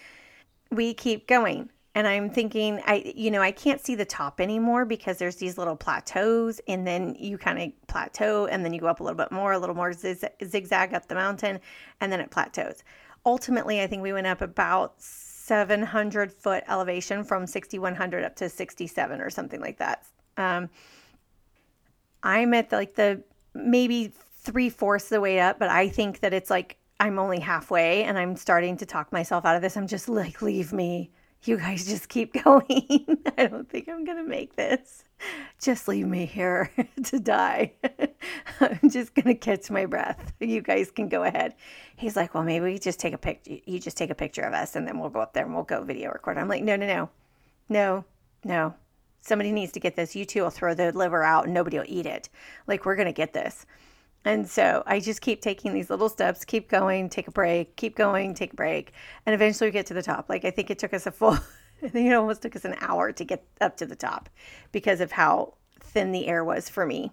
We 0.71 0.95
keep 0.95 1.27
going. 1.27 1.71
And 1.95 2.07
I'm 2.07 2.31
thinking, 2.31 2.81
I, 2.87 3.13
you 3.17 3.31
know, 3.31 3.43
I 3.43 3.51
can't 3.51 3.85
see 3.85 3.97
the 3.97 4.05
top 4.05 4.41
anymore 4.41 4.85
because 4.85 5.19
there's 5.19 5.37
these 5.37 5.59
little 5.59 5.75
plateaus, 5.75 6.61
and 6.69 6.87
then 6.87 7.17
you 7.19 7.37
kind 7.39 7.61
of 7.61 7.89
plateau, 7.89 8.47
and 8.47 8.65
then 8.65 8.73
you 8.73 8.79
go 8.79 8.87
up 8.87 9.01
a 9.01 9.03
little 9.03 9.17
bit 9.17 9.33
more, 9.33 9.53
a 9.53 9.59
little 9.59 9.75
more 9.75 9.93
zigzag 9.93 10.95
up 10.95 11.09
the 11.09 11.17
mountain, 11.17 11.59
and 12.01 12.13
then 12.13 12.21
it 12.21 12.31
plateaus. 12.31 12.85
Ultimately, 13.27 13.81
I 13.81 13.89
think 13.89 14.03
we 14.03 14.13
went 14.13 14.29
up 14.29 14.43
about 14.43 15.01
700 15.01 16.33
foot 16.33 16.63
elevation 16.69 17.25
from 17.25 17.49
6100 17.49 18.23
up 18.23 18.37
to 18.37 18.49
67 18.49 19.21
or 19.21 19.31
something 19.31 19.61
like 19.61 19.79
that. 19.79 20.05
Um, 20.37 20.71
I'm 22.23 22.55
at 22.55 22.71
the, 22.71 22.77
like 22.77 22.95
the 22.95 23.23
maybe 23.55 24.13
three 24.37 24.71
fourths 24.71 25.07
of 25.07 25.11
the 25.11 25.21
way 25.21 25.41
up, 25.41 25.59
but 25.59 25.69
I 25.69 25.89
think 25.89 26.21
that 26.21 26.33
it's 26.33 26.51
like 26.51 26.77
I'm 27.01 27.19
only 27.19 27.41
halfway 27.41 28.05
and 28.05 28.19
I'm 28.19 28.37
starting 28.37 28.77
to 28.79 28.87
talk 28.87 29.13
myself 29.13 29.45
out 29.45 29.57
of 29.57 29.63
this. 29.63 29.77
I'm 29.77 29.87
just 29.87 30.09
like, 30.09 30.43
leave 30.43 30.73
me. 30.73 31.11
You 31.45 31.57
guys 31.57 31.87
just 31.87 32.09
keep 32.09 32.33
going. 32.45 33.19
I 33.37 33.47
don't 33.47 33.69
think 33.69 33.89
I'm 33.89 34.05
going 34.05 34.17
to 34.19 34.29
make 34.29 34.57
this. 34.57 35.05
Just 35.61 35.87
leave 35.87 36.07
me 36.07 36.27
here 36.27 36.73
to 37.05 37.21
die. 37.21 37.73
I'm 38.61 38.91
just 38.91 39.15
going 39.15 39.27
to 39.27 39.35
catch 39.35 39.71
my 39.71 39.87
breath. 39.87 40.33
You 40.41 40.61
guys 40.61 40.91
can 40.91 41.09
go 41.09 41.23
ahead. 41.23 41.55
He's 41.97 42.17
like, 42.17 42.35
well, 42.35 42.43
maybe 42.43 42.65
we 42.65 42.79
just 42.79 42.99
take 42.99 43.15
a 43.15 43.19
picture. 43.19 43.59
You 43.65 43.79
just 43.79 43.97
take 43.97 44.11
a 44.11 44.15
picture 44.17 44.43
of 44.43 44.53
us 44.53 44.75
and 44.75 44.87
then 44.87 44.99
we'll 44.99 45.11
go 45.11 45.21
up 45.21 45.35
there 45.35 45.45
and 45.45 45.55
we'll 45.55 45.63
go 45.63 45.85
video 45.85 46.11
record. 46.11 46.37
I'm 46.37 46.49
like, 46.49 46.65
no, 46.65 46.75
no, 46.75 46.87
no, 46.87 47.11
no, 47.69 48.05
no. 48.45 48.75
Somebody 49.21 49.53
needs 49.53 49.73
to 49.73 49.81
get 49.81 49.95
this. 49.95 50.17
You 50.17 50.25
two 50.25 50.43
will 50.43 50.51
throw 50.51 50.75
the 50.75 50.91
liver 50.93 51.23
out 51.23 51.45
and 51.45 51.55
nobody 51.55 51.79
will 51.79 51.85
eat 51.87 52.07
it. 52.07 52.29
Like, 52.67 52.85
we're 52.85 52.97
going 52.97 53.07
to 53.07 53.13
get 53.13 53.33
this. 53.33 53.67
And 54.25 54.49
so 54.49 54.83
I 54.87 55.01
just 55.01 55.21
keep 55.21 55.41
taking 55.41 55.73
these 55.73 55.91
little 55.91 56.09
steps, 56.09 56.45
keep 56.45 56.69
going, 56.69 57.09
take 57.09 57.29
a 57.29 57.31
break, 57.31 57.77
keep 57.77 57.97
going, 57.97 58.35
take 58.35 58.53
a 58.53 58.57
break. 58.57 58.93
And 59.25 59.35
eventually 59.35 59.69
we 59.69 59.73
get 59.73 59.87
to 59.87 59.95
the 59.95 60.03
top. 60.03 60.29
Like, 60.29 60.45
I 60.45 60.51
think 60.51 60.71
it 60.71 60.79
took 60.79 60.93
us 60.93 61.07
a 61.07 61.13
full, 61.13 61.39
I 61.83 61.89
think 61.89 62.11
it 62.11 62.15
almost 62.15 62.43
took 62.43 62.57
us 62.57 62.65
an 62.65 62.77
hour 62.81 63.13
to 63.13 63.25
get 63.25 63.45
up 63.61 63.77
to 63.79 63.87
the 63.87 63.97
top 63.97 64.29
because 64.73 65.01
of 65.01 65.13
how 65.13 65.55
thin 65.81 66.13
the 66.13 66.27
air 66.27 66.45
was 66.45 66.69
for 66.69 66.85
me. 66.85 67.13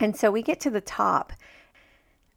And 0.00 0.16
so 0.16 0.30
we 0.30 0.42
get 0.42 0.60
to 0.60 0.70
the 0.70 0.80
top 0.80 1.32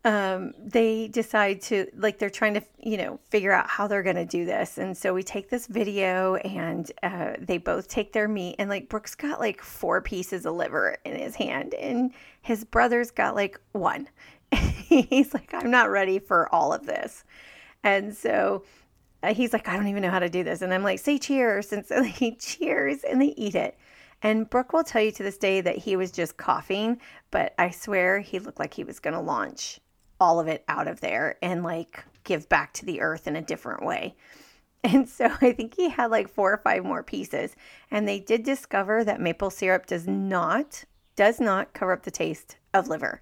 um, 0.04 0.54
they 0.58 1.08
decide 1.10 1.62
to 1.62 1.86
like 1.96 2.18
they're 2.18 2.32
trying 2.32 2.56
to 2.56 2.64
you 2.80 2.98
know 2.98 3.20
figure 3.30 3.52
out 3.52 3.70
how 3.70 3.88
they're 3.88 4.02
going 4.02 4.16
to 4.16 4.26
do 4.26 4.46
this. 4.46 4.78
And 4.78 4.98
so 4.98 5.14
we 5.14 5.22
take 5.22 5.50
this 5.50 5.68
video 5.68 6.36
and 6.38 6.92
uh, 7.04 7.34
they 7.40 7.60
both 7.60 7.88
take 7.88 8.12
their 8.12 8.28
meat 8.28 8.56
and 8.58 8.70
like 8.70 8.90
brooks 8.90 9.14
got 9.14 9.40
like 9.40 9.62
four 9.62 10.02
pieces 10.02 10.46
of 10.46 10.56
liver 10.56 10.98
in 11.06 11.16
his 11.16 11.36
hand 11.36 11.76
and 11.76 12.12
his 12.42 12.64
brother's 12.64 13.12
got 13.12 13.36
like 13.36 13.60
one. 13.74 14.08
He's 14.52 15.34
like 15.34 15.54
i'm 15.54 15.72
not 15.72 15.90
ready 15.90 16.20
for 16.20 16.54
all 16.54 16.74
of 16.74 16.86
this. 16.86 17.24
And 17.84 18.16
so 18.16 18.64
uh, 19.24 19.34
he's 19.34 19.54
like 19.54 19.68
i 19.68 19.76
don't 19.76 19.88
even 19.88 20.02
know 20.02 20.10
how 20.10 20.20
to 20.20 20.30
do 20.30 20.44
this. 20.44 20.62
And 20.64 20.74
i'm 20.74 20.84
like 20.84 21.00
say 21.00 21.20
cheers. 21.20 21.72
And 21.72 21.86
so 21.86 22.02
he 22.04 22.36
cheers 22.36 23.04
and 23.04 23.22
they 23.22 23.34
eat 23.38 23.56
it. 23.56 23.78
And 24.24 24.50
Brooke 24.50 24.74
will 24.74 24.84
tell 24.84 25.02
you 25.02 25.12
to 25.14 25.24
this 25.24 25.38
day 25.38 25.62
that 25.62 25.78
he 25.78 25.96
was 25.96 26.12
just 26.12 26.38
coughing, 26.38 27.02
but 27.32 27.56
I 27.58 27.72
swear 27.72 28.20
he 28.20 28.38
looked 28.38 28.60
like 28.60 28.74
he 28.74 28.84
was 28.84 29.00
going 29.00 29.16
to 29.16 29.20
launch 29.20 29.80
all 30.22 30.40
of 30.40 30.48
it 30.48 30.64
out 30.68 30.88
of 30.88 31.02
there 31.02 31.36
and 31.42 31.64
like 31.64 32.06
give 32.24 32.48
back 32.48 32.72
to 32.74 32.86
the 32.86 33.02
earth 33.02 33.28
in 33.28 33.36
a 33.36 33.42
different 33.42 33.84
way. 33.84 34.16
And 34.84 35.08
so 35.08 35.30
I 35.42 35.52
think 35.52 35.76
he 35.76 35.90
had 35.90 36.10
like 36.10 36.28
four 36.28 36.52
or 36.52 36.58
five 36.58 36.84
more 36.84 37.04
pieces. 37.04 37.56
And 37.92 38.08
they 38.08 38.20
did 38.20 38.42
discover 38.42 39.04
that 39.04 39.22
maple 39.22 39.52
syrup 39.52 39.86
does 39.86 40.08
not, 40.08 40.86
does 41.16 41.40
not 41.40 41.74
cover 41.74 41.92
up 41.92 42.02
the 42.02 42.10
taste 42.10 42.58
of 42.74 42.88
liver, 42.88 43.22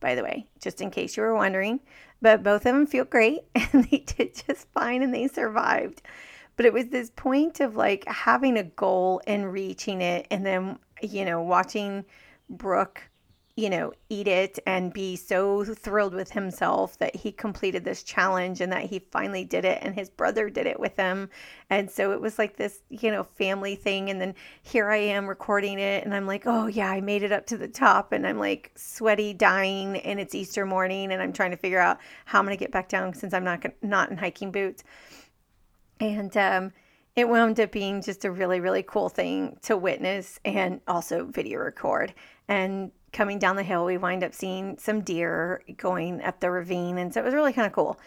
by 0.00 0.14
the 0.14 0.22
way, 0.22 0.48
just 0.60 0.82
in 0.82 0.90
case 0.90 1.16
you 1.16 1.22
were 1.22 1.34
wondering. 1.34 1.80
But 2.20 2.42
both 2.42 2.66
of 2.66 2.74
them 2.74 2.86
feel 2.86 3.06
great 3.06 3.40
and 3.54 3.84
they 3.84 4.00
did 4.00 4.34
just 4.46 4.68
fine 4.74 5.02
and 5.02 5.14
they 5.14 5.28
survived. 5.28 6.02
But 6.56 6.66
it 6.66 6.74
was 6.74 6.88
this 6.88 7.08
point 7.08 7.60
of 7.60 7.74
like 7.74 8.06
having 8.06 8.58
a 8.58 8.64
goal 8.64 9.22
and 9.26 9.50
reaching 9.50 10.02
it 10.02 10.26
and 10.30 10.44
then, 10.44 10.78
you 11.00 11.24
know, 11.24 11.40
watching 11.40 12.04
Brooke 12.50 13.07
you 13.58 13.68
know, 13.68 13.92
eat 14.08 14.28
it 14.28 14.60
and 14.68 14.92
be 14.92 15.16
so 15.16 15.64
thrilled 15.64 16.14
with 16.14 16.30
himself 16.30 16.96
that 16.98 17.16
he 17.16 17.32
completed 17.32 17.82
this 17.84 18.04
challenge 18.04 18.60
and 18.60 18.70
that 18.70 18.84
he 18.84 19.00
finally 19.10 19.44
did 19.44 19.64
it 19.64 19.80
and 19.82 19.96
his 19.96 20.08
brother 20.08 20.48
did 20.48 20.64
it 20.64 20.78
with 20.78 20.96
him. 20.96 21.28
And 21.68 21.90
so 21.90 22.12
it 22.12 22.20
was 22.20 22.38
like 22.38 22.56
this, 22.56 22.78
you 22.88 23.10
know, 23.10 23.24
family 23.24 23.74
thing. 23.74 24.10
And 24.10 24.20
then 24.20 24.36
here 24.62 24.88
I 24.88 24.98
am 24.98 25.26
recording 25.26 25.80
it 25.80 26.04
and 26.04 26.14
I'm 26.14 26.24
like, 26.24 26.44
oh, 26.46 26.68
yeah, 26.68 26.88
I 26.88 27.00
made 27.00 27.24
it 27.24 27.32
up 27.32 27.46
to 27.46 27.58
the 27.58 27.66
top. 27.66 28.12
And 28.12 28.28
I'm 28.28 28.38
like 28.38 28.70
sweaty, 28.76 29.34
dying, 29.34 29.96
and 29.96 30.20
it's 30.20 30.36
Easter 30.36 30.64
morning 30.64 31.10
and 31.10 31.20
I'm 31.20 31.32
trying 31.32 31.50
to 31.50 31.56
figure 31.56 31.80
out 31.80 31.98
how 32.26 32.38
I'm 32.38 32.44
going 32.44 32.56
to 32.56 32.64
get 32.64 32.70
back 32.70 32.88
down 32.88 33.12
since 33.12 33.34
I'm 33.34 33.42
not, 33.42 33.66
not 33.82 34.08
in 34.08 34.18
hiking 34.18 34.52
boots. 34.52 34.84
And, 35.98 36.36
um, 36.36 36.72
it 37.16 37.28
wound 37.28 37.58
up 37.58 37.72
being 37.72 38.00
just 38.00 38.24
a 38.24 38.30
really, 38.30 38.60
really 38.60 38.84
cool 38.84 39.08
thing 39.08 39.58
to 39.62 39.76
witness 39.76 40.38
and 40.44 40.80
also 40.86 41.24
video 41.24 41.58
record. 41.58 42.14
And 42.46 42.92
coming 43.12 43.38
down 43.38 43.56
the 43.56 43.62
hill, 43.62 43.84
we 43.84 43.96
wind 43.96 44.22
up 44.22 44.34
seeing 44.34 44.78
some 44.78 45.00
deer 45.00 45.62
going 45.76 46.22
up 46.22 46.40
the 46.40 46.50
ravine. 46.50 46.98
And 46.98 47.12
so 47.12 47.20
it 47.20 47.24
was 47.24 47.34
really 47.34 47.52
kind 47.52 47.66
of 47.66 47.72
cool. 47.72 47.98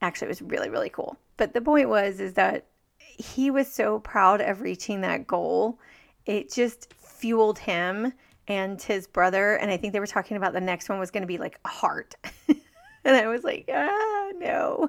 Actually, 0.00 0.26
it 0.26 0.30
was 0.30 0.42
really, 0.42 0.70
really 0.70 0.90
cool. 0.90 1.16
But 1.36 1.54
the 1.54 1.60
point 1.60 1.88
was, 1.88 2.20
is 2.20 2.34
that 2.34 2.66
he 2.98 3.50
was 3.50 3.70
so 3.70 3.98
proud 4.00 4.40
of 4.40 4.60
reaching 4.60 5.00
that 5.00 5.26
goal. 5.26 5.78
It 6.26 6.52
just 6.52 6.92
fueled 6.94 7.58
him 7.58 8.12
and 8.46 8.80
his 8.80 9.06
brother. 9.06 9.56
And 9.56 9.70
I 9.70 9.76
think 9.76 9.92
they 9.92 10.00
were 10.00 10.06
talking 10.06 10.36
about 10.36 10.52
the 10.52 10.60
next 10.60 10.88
one 10.88 10.98
was 10.98 11.10
going 11.10 11.22
to 11.22 11.28
be 11.28 11.38
like 11.38 11.58
a 11.64 11.68
heart. 11.68 12.14
and 12.48 13.16
I 13.16 13.26
was 13.26 13.44
like, 13.44 13.68
ah, 13.72 14.28
no, 14.36 14.88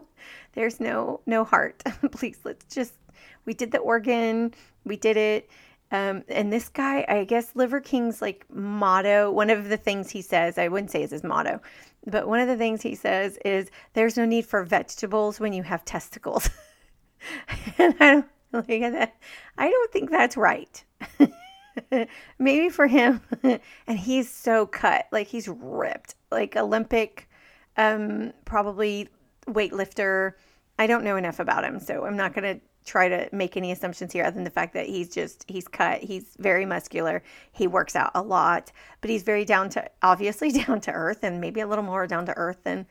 there's 0.54 0.80
no, 0.80 1.22
no 1.26 1.44
heart. 1.44 1.84
Please, 2.12 2.40
let's 2.44 2.66
just, 2.74 2.94
we 3.46 3.54
did 3.54 3.72
the 3.72 3.80
organ, 3.80 4.54
we 4.86 4.96
did 4.96 5.18
it 5.18 5.50
um, 5.92 6.24
and 6.28 6.54
this 6.54 6.70
guy, 6.70 7.06
I 7.08 7.24
guess 7.24 7.56
Liver 7.56 7.80
King's 7.80 8.22
like 8.22 8.46
motto, 8.54 9.32
one 9.32 9.50
of 9.50 9.70
the 9.70 9.78
things 9.78 10.12
he 10.12 10.22
says, 10.22 10.58
I 10.58 10.68
wouldn't 10.68 10.92
say 10.92 11.02
is 11.02 11.12
his 11.12 11.24
motto, 11.24 11.62
but 12.06 12.28
one 12.28 12.40
of 12.40 12.48
the 12.48 12.58
things 12.58 12.82
he 12.82 12.96
says 12.96 13.38
is 13.44 13.70
there's 13.94 14.16
no 14.16 14.26
need 14.26 14.46
for 14.46 14.64
vegetables 14.64 15.40
when 15.40 15.54
you 15.54 15.64
have 15.64 15.84
testicles. 15.86 16.50
and 17.78 17.96
I 18.00 18.12
don't. 18.12 19.10
I 19.58 19.70
don't 19.70 19.92
think 19.92 20.10
that's 20.10 20.38
right. 20.38 20.84
Maybe 22.40 22.70
for 22.70 22.88
him, 22.88 23.22
and 23.88 24.00
he's 24.00 24.30
so 24.30 24.66
cut, 24.66 25.08
like 25.12 25.28
he's 25.28 25.48
ripped, 25.48 26.16
like 26.32 26.56
Olympic, 26.56 27.30
um, 27.78 28.34
probably 28.46 29.10
weightlifter. 29.48 30.34
I 30.78 30.88
don't 30.88 31.04
know 31.04 31.18
enough 31.18 31.40
about 31.40 31.64
him, 31.64 31.80
so 31.80 32.06
I'm 32.06 32.18
not 32.18 32.34
going 32.34 32.56
to 32.56 32.62
try 32.86 33.08
to 33.08 33.30
make 33.32 33.56
any 33.58 33.72
assumptions 33.72 34.14
here 34.14 34.24
other 34.24 34.36
than 34.36 34.44
the 34.44 34.50
fact 34.50 34.74
that 34.74 34.88
he's 34.88 35.10
just 35.10 35.46
he's 35.48 35.68
cut 35.68 36.02
he's 36.02 36.36
very 36.40 36.66
muscular 36.66 37.22
he 37.52 37.68
works 37.68 37.96
out 37.96 38.12
a 38.16 38.22
lot 38.22 38.72
but 39.02 39.10
he's 39.10 39.24
very 39.24 39.46
down 39.46 39.70
to 39.70 39.90
obviously 40.02 40.52
down 40.52 40.82
to 40.82 40.92
earth 40.92 41.24
and 41.24 41.40
maybe 41.42 41.60
a 41.60 41.68
little 41.68 41.84
more 41.84 42.08
down 42.08 42.26
to 42.26 42.36
earth 42.38 42.64
than 42.64 42.86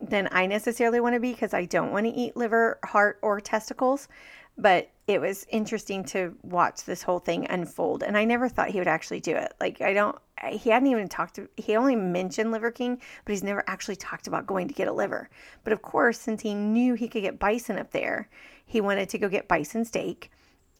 than 0.00 0.28
I 0.32 0.46
necessarily 0.46 1.00
want 1.00 1.14
to 1.14 1.20
be 1.20 1.32
because 1.32 1.54
I 1.54 1.64
don't 1.64 1.92
want 1.92 2.06
to 2.06 2.12
eat 2.12 2.36
liver, 2.36 2.78
heart, 2.84 3.18
or 3.22 3.40
testicles. 3.40 4.08
But 4.56 4.90
it 5.08 5.20
was 5.20 5.46
interesting 5.50 6.04
to 6.06 6.36
watch 6.42 6.84
this 6.84 7.02
whole 7.02 7.18
thing 7.18 7.46
unfold. 7.50 8.04
And 8.04 8.16
I 8.16 8.24
never 8.24 8.48
thought 8.48 8.70
he 8.70 8.78
would 8.78 8.86
actually 8.86 9.18
do 9.18 9.34
it. 9.34 9.52
Like, 9.60 9.80
I 9.80 9.92
don't, 9.92 10.16
he 10.48 10.70
hadn't 10.70 10.88
even 10.88 11.08
talked 11.08 11.34
to, 11.36 11.48
he 11.56 11.74
only 11.76 11.96
mentioned 11.96 12.52
Liver 12.52 12.70
King, 12.70 13.00
but 13.24 13.32
he's 13.32 13.42
never 13.42 13.64
actually 13.66 13.96
talked 13.96 14.28
about 14.28 14.46
going 14.46 14.68
to 14.68 14.74
get 14.74 14.86
a 14.86 14.92
liver. 14.92 15.28
But 15.64 15.72
of 15.72 15.82
course, 15.82 16.20
since 16.20 16.40
he 16.42 16.54
knew 16.54 16.94
he 16.94 17.08
could 17.08 17.22
get 17.22 17.40
bison 17.40 17.78
up 17.78 17.90
there, 17.90 18.28
he 18.64 18.80
wanted 18.80 19.08
to 19.10 19.18
go 19.18 19.28
get 19.28 19.48
bison 19.48 19.84
steak. 19.84 20.30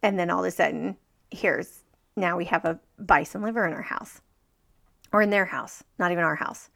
And 0.02 0.18
then 0.18 0.30
all 0.30 0.40
of 0.40 0.48
a 0.48 0.50
sudden, 0.50 0.96
here's 1.30 1.80
now 2.16 2.36
we 2.36 2.44
have 2.46 2.64
a 2.64 2.78
bison 2.98 3.42
liver 3.42 3.66
in 3.66 3.72
our 3.72 3.82
house 3.82 4.20
or 5.12 5.22
in 5.22 5.30
their 5.30 5.46
house, 5.46 5.82
not 5.98 6.12
even 6.12 6.24
our 6.24 6.36
house. 6.36 6.70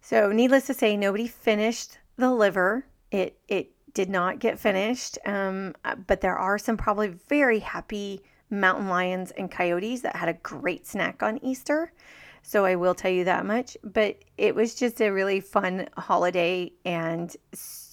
So, 0.00 0.30
needless 0.30 0.66
to 0.66 0.74
say, 0.74 0.96
nobody 0.96 1.26
finished 1.26 1.98
the 2.16 2.30
liver. 2.30 2.86
It 3.10 3.38
it 3.48 3.72
did 3.92 4.08
not 4.10 4.38
get 4.38 4.58
finished, 4.58 5.18
um, 5.26 5.74
but 6.06 6.20
there 6.20 6.36
are 6.36 6.58
some 6.58 6.76
probably 6.76 7.08
very 7.28 7.58
happy 7.60 8.22
mountain 8.50 8.88
lions 8.88 9.30
and 9.32 9.50
coyotes 9.50 10.02
that 10.02 10.14
had 10.14 10.28
a 10.28 10.34
great 10.34 10.86
snack 10.86 11.22
on 11.22 11.42
Easter. 11.42 11.92
So 12.42 12.64
I 12.64 12.76
will 12.76 12.94
tell 12.94 13.10
you 13.10 13.24
that 13.24 13.44
much. 13.44 13.76
But 13.82 14.18
it 14.36 14.54
was 14.54 14.74
just 14.74 15.00
a 15.00 15.10
really 15.10 15.40
fun 15.40 15.88
holiday, 15.96 16.72
and 16.84 17.34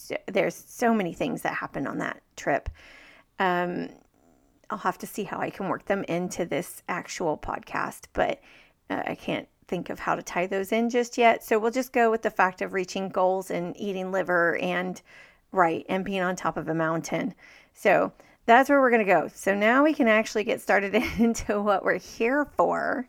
so, 0.04 0.18
there's 0.28 0.56
so 0.56 0.94
many 0.94 1.14
things 1.14 1.42
that 1.42 1.54
happened 1.54 1.88
on 1.88 2.00
that 2.00 2.22
trip. 2.36 2.70
Um, 3.40 3.90
I'll 4.70 4.78
have 4.80 4.98
to 5.00 5.08
see 5.08 5.24
how 5.24 5.40
I 5.40 5.50
can 5.50 5.70
work 5.70 5.86
them 5.86 6.04
into 6.06 6.46
this 6.46 6.84
actual 6.90 7.38
podcast, 7.38 8.06
but 8.14 8.42
uh, 8.90 9.04
I 9.06 9.16
can't 9.16 9.48
think 9.68 9.90
of 9.90 10.00
how 10.00 10.16
to 10.16 10.22
tie 10.22 10.48
those 10.48 10.72
in 10.72 10.90
just 10.90 11.18
yet. 11.18 11.44
So 11.44 11.60
we'll 11.60 11.72
just 11.72 11.94
go 11.94 12.12
with 12.12 12.22
the 12.22 12.30
fact 12.30 12.62
of 12.62 12.74
reaching 12.74 13.10
goals 13.10 13.52
and 13.52 13.80
eating 13.80 14.12
liver 14.12 14.58
and 14.58 15.02
right 15.52 15.86
and 15.90 16.04
being 16.04 16.22
on 16.22 16.36
top 16.36 16.58
of 16.58 16.68
a 16.68 16.74
mountain. 16.74 17.34
So 17.74 18.12
that's 18.46 18.70
where 18.70 18.82
we're 18.82 18.92
going 18.92 19.06
to 19.06 19.12
go. 19.12 19.30
So 19.34 19.54
now 19.54 19.84
we 19.84 19.94
can 19.94 20.08
actually 20.08 20.44
get 20.44 20.62
started 20.62 20.96
into 21.20 21.62
what 21.62 21.84
we're 21.84 22.00
here 22.00 22.46
for. 22.46 23.08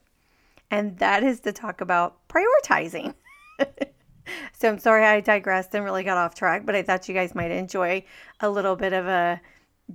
And 0.70 0.98
that 0.98 1.22
is 1.22 1.40
to 1.40 1.52
talk 1.52 1.80
about 1.80 2.16
prioritizing. 2.28 3.14
so 4.52 4.68
I'm 4.68 4.78
sorry 4.78 5.04
I 5.04 5.20
digressed 5.20 5.74
and 5.74 5.84
really 5.84 6.04
got 6.04 6.18
off 6.18 6.34
track, 6.34 6.64
but 6.64 6.74
I 6.74 6.82
thought 6.82 7.08
you 7.08 7.14
guys 7.14 7.34
might 7.34 7.50
enjoy 7.50 8.04
a 8.40 8.50
little 8.50 8.76
bit 8.76 8.92
of 8.92 9.06
a 9.06 9.40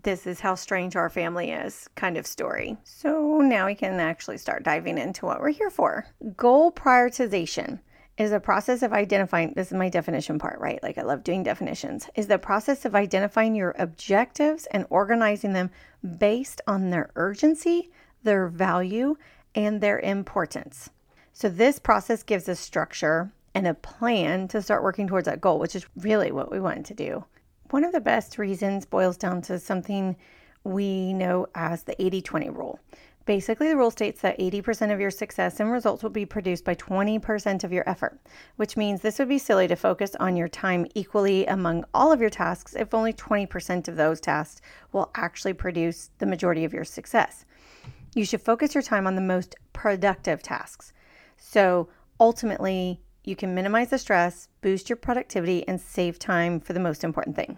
this 0.03 0.27
is 0.27 0.39
how 0.39 0.53
strange 0.53 0.95
our 0.95 1.09
family 1.09 1.51
is 1.51 1.89
kind 1.95 2.15
of 2.15 2.27
story. 2.27 2.77
So 2.83 3.39
now 3.39 3.65
we 3.65 3.73
can 3.73 3.99
actually 3.99 4.37
start 4.37 4.63
diving 4.63 4.99
into 4.99 5.25
what 5.25 5.41
we're 5.41 5.49
here 5.49 5.71
for. 5.71 6.05
Goal 6.37 6.71
prioritization 6.71 7.79
is 8.17 8.31
the 8.31 8.39
process 8.39 8.83
of 8.83 8.93
identifying 8.93 9.53
this 9.55 9.67
is 9.67 9.77
my 9.77 9.89
definition 9.89 10.37
part, 10.37 10.59
right? 10.59 10.81
Like 10.83 10.97
I 10.97 11.03
love 11.03 11.23
doing 11.23 11.41
definitions. 11.41 12.09
Is 12.15 12.27
the 12.27 12.37
process 12.37 12.85
of 12.85 12.93
identifying 12.93 13.55
your 13.55 13.73
objectives 13.79 14.67
and 14.67 14.85
organizing 14.89 15.53
them 15.53 15.71
based 16.17 16.61
on 16.67 16.89
their 16.89 17.09
urgency, 17.15 17.89
their 18.21 18.47
value, 18.47 19.15
and 19.55 19.81
their 19.81 19.99
importance. 19.99 20.89
So 21.33 21.49
this 21.49 21.79
process 21.79 22.21
gives 22.21 22.49
us 22.49 22.59
structure 22.59 23.31
and 23.59 23.67
a 23.67 23.73
plan 23.73 24.47
to 24.47 24.61
start 24.61 24.83
working 24.83 25.05
towards 25.05 25.25
that 25.25 25.41
goal, 25.41 25.59
which 25.59 25.75
is 25.75 25.85
really 25.97 26.31
what 26.31 26.49
we 26.49 26.61
wanted 26.61 26.85
to 26.85 26.93
do. 26.93 27.25
One 27.71 27.83
of 27.83 27.91
the 27.91 27.99
best 27.99 28.37
reasons 28.37 28.85
boils 28.85 29.17
down 29.17 29.41
to 29.43 29.59
something 29.59 30.15
we 30.63 31.11
know 31.11 31.45
as 31.55 31.83
the 31.83 32.01
80 32.01 32.21
20 32.21 32.49
rule. 32.51 32.79
Basically, 33.25 33.67
the 33.67 33.75
rule 33.75 33.91
states 33.91 34.21
that 34.21 34.39
80% 34.39 34.93
of 34.93 35.01
your 35.01 35.11
success 35.11 35.59
and 35.59 35.69
results 35.69 36.01
will 36.01 36.09
be 36.09 36.25
produced 36.25 36.63
by 36.63 36.73
20% 36.75 37.65
of 37.65 37.73
your 37.73 37.87
effort, 37.87 38.17
which 38.55 38.77
means 38.77 39.01
this 39.01 39.19
would 39.19 39.27
be 39.27 39.37
silly 39.37 39.67
to 39.67 39.75
focus 39.75 40.15
on 40.21 40.37
your 40.37 40.47
time 40.47 40.87
equally 40.95 41.45
among 41.45 41.83
all 41.93 42.13
of 42.13 42.21
your 42.21 42.29
tasks 42.29 42.75
if 42.75 42.93
only 42.93 43.11
20% 43.11 43.89
of 43.89 43.97
those 43.97 44.21
tasks 44.21 44.61
will 44.93 45.11
actually 45.15 45.53
produce 45.53 46.11
the 46.19 46.25
majority 46.25 46.63
of 46.63 46.73
your 46.73 46.85
success. 46.85 47.43
You 48.15 48.23
should 48.23 48.41
focus 48.41 48.73
your 48.73 48.83
time 48.83 49.05
on 49.05 49.15
the 49.15 49.21
most 49.21 49.57
productive 49.73 50.41
tasks. 50.41 50.93
So 51.35 51.89
ultimately, 52.21 53.01
you 53.23 53.35
can 53.35 53.55
minimize 53.55 53.89
the 53.89 53.97
stress, 53.97 54.47
boost 54.61 54.89
your 54.89 54.97
productivity, 54.97 55.67
and 55.67 55.79
save 55.79 56.19
time 56.19 56.59
for 56.59 56.73
the 56.73 56.79
most 56.79 57.03
important 57.03 57.35
thing. 57.35 57.57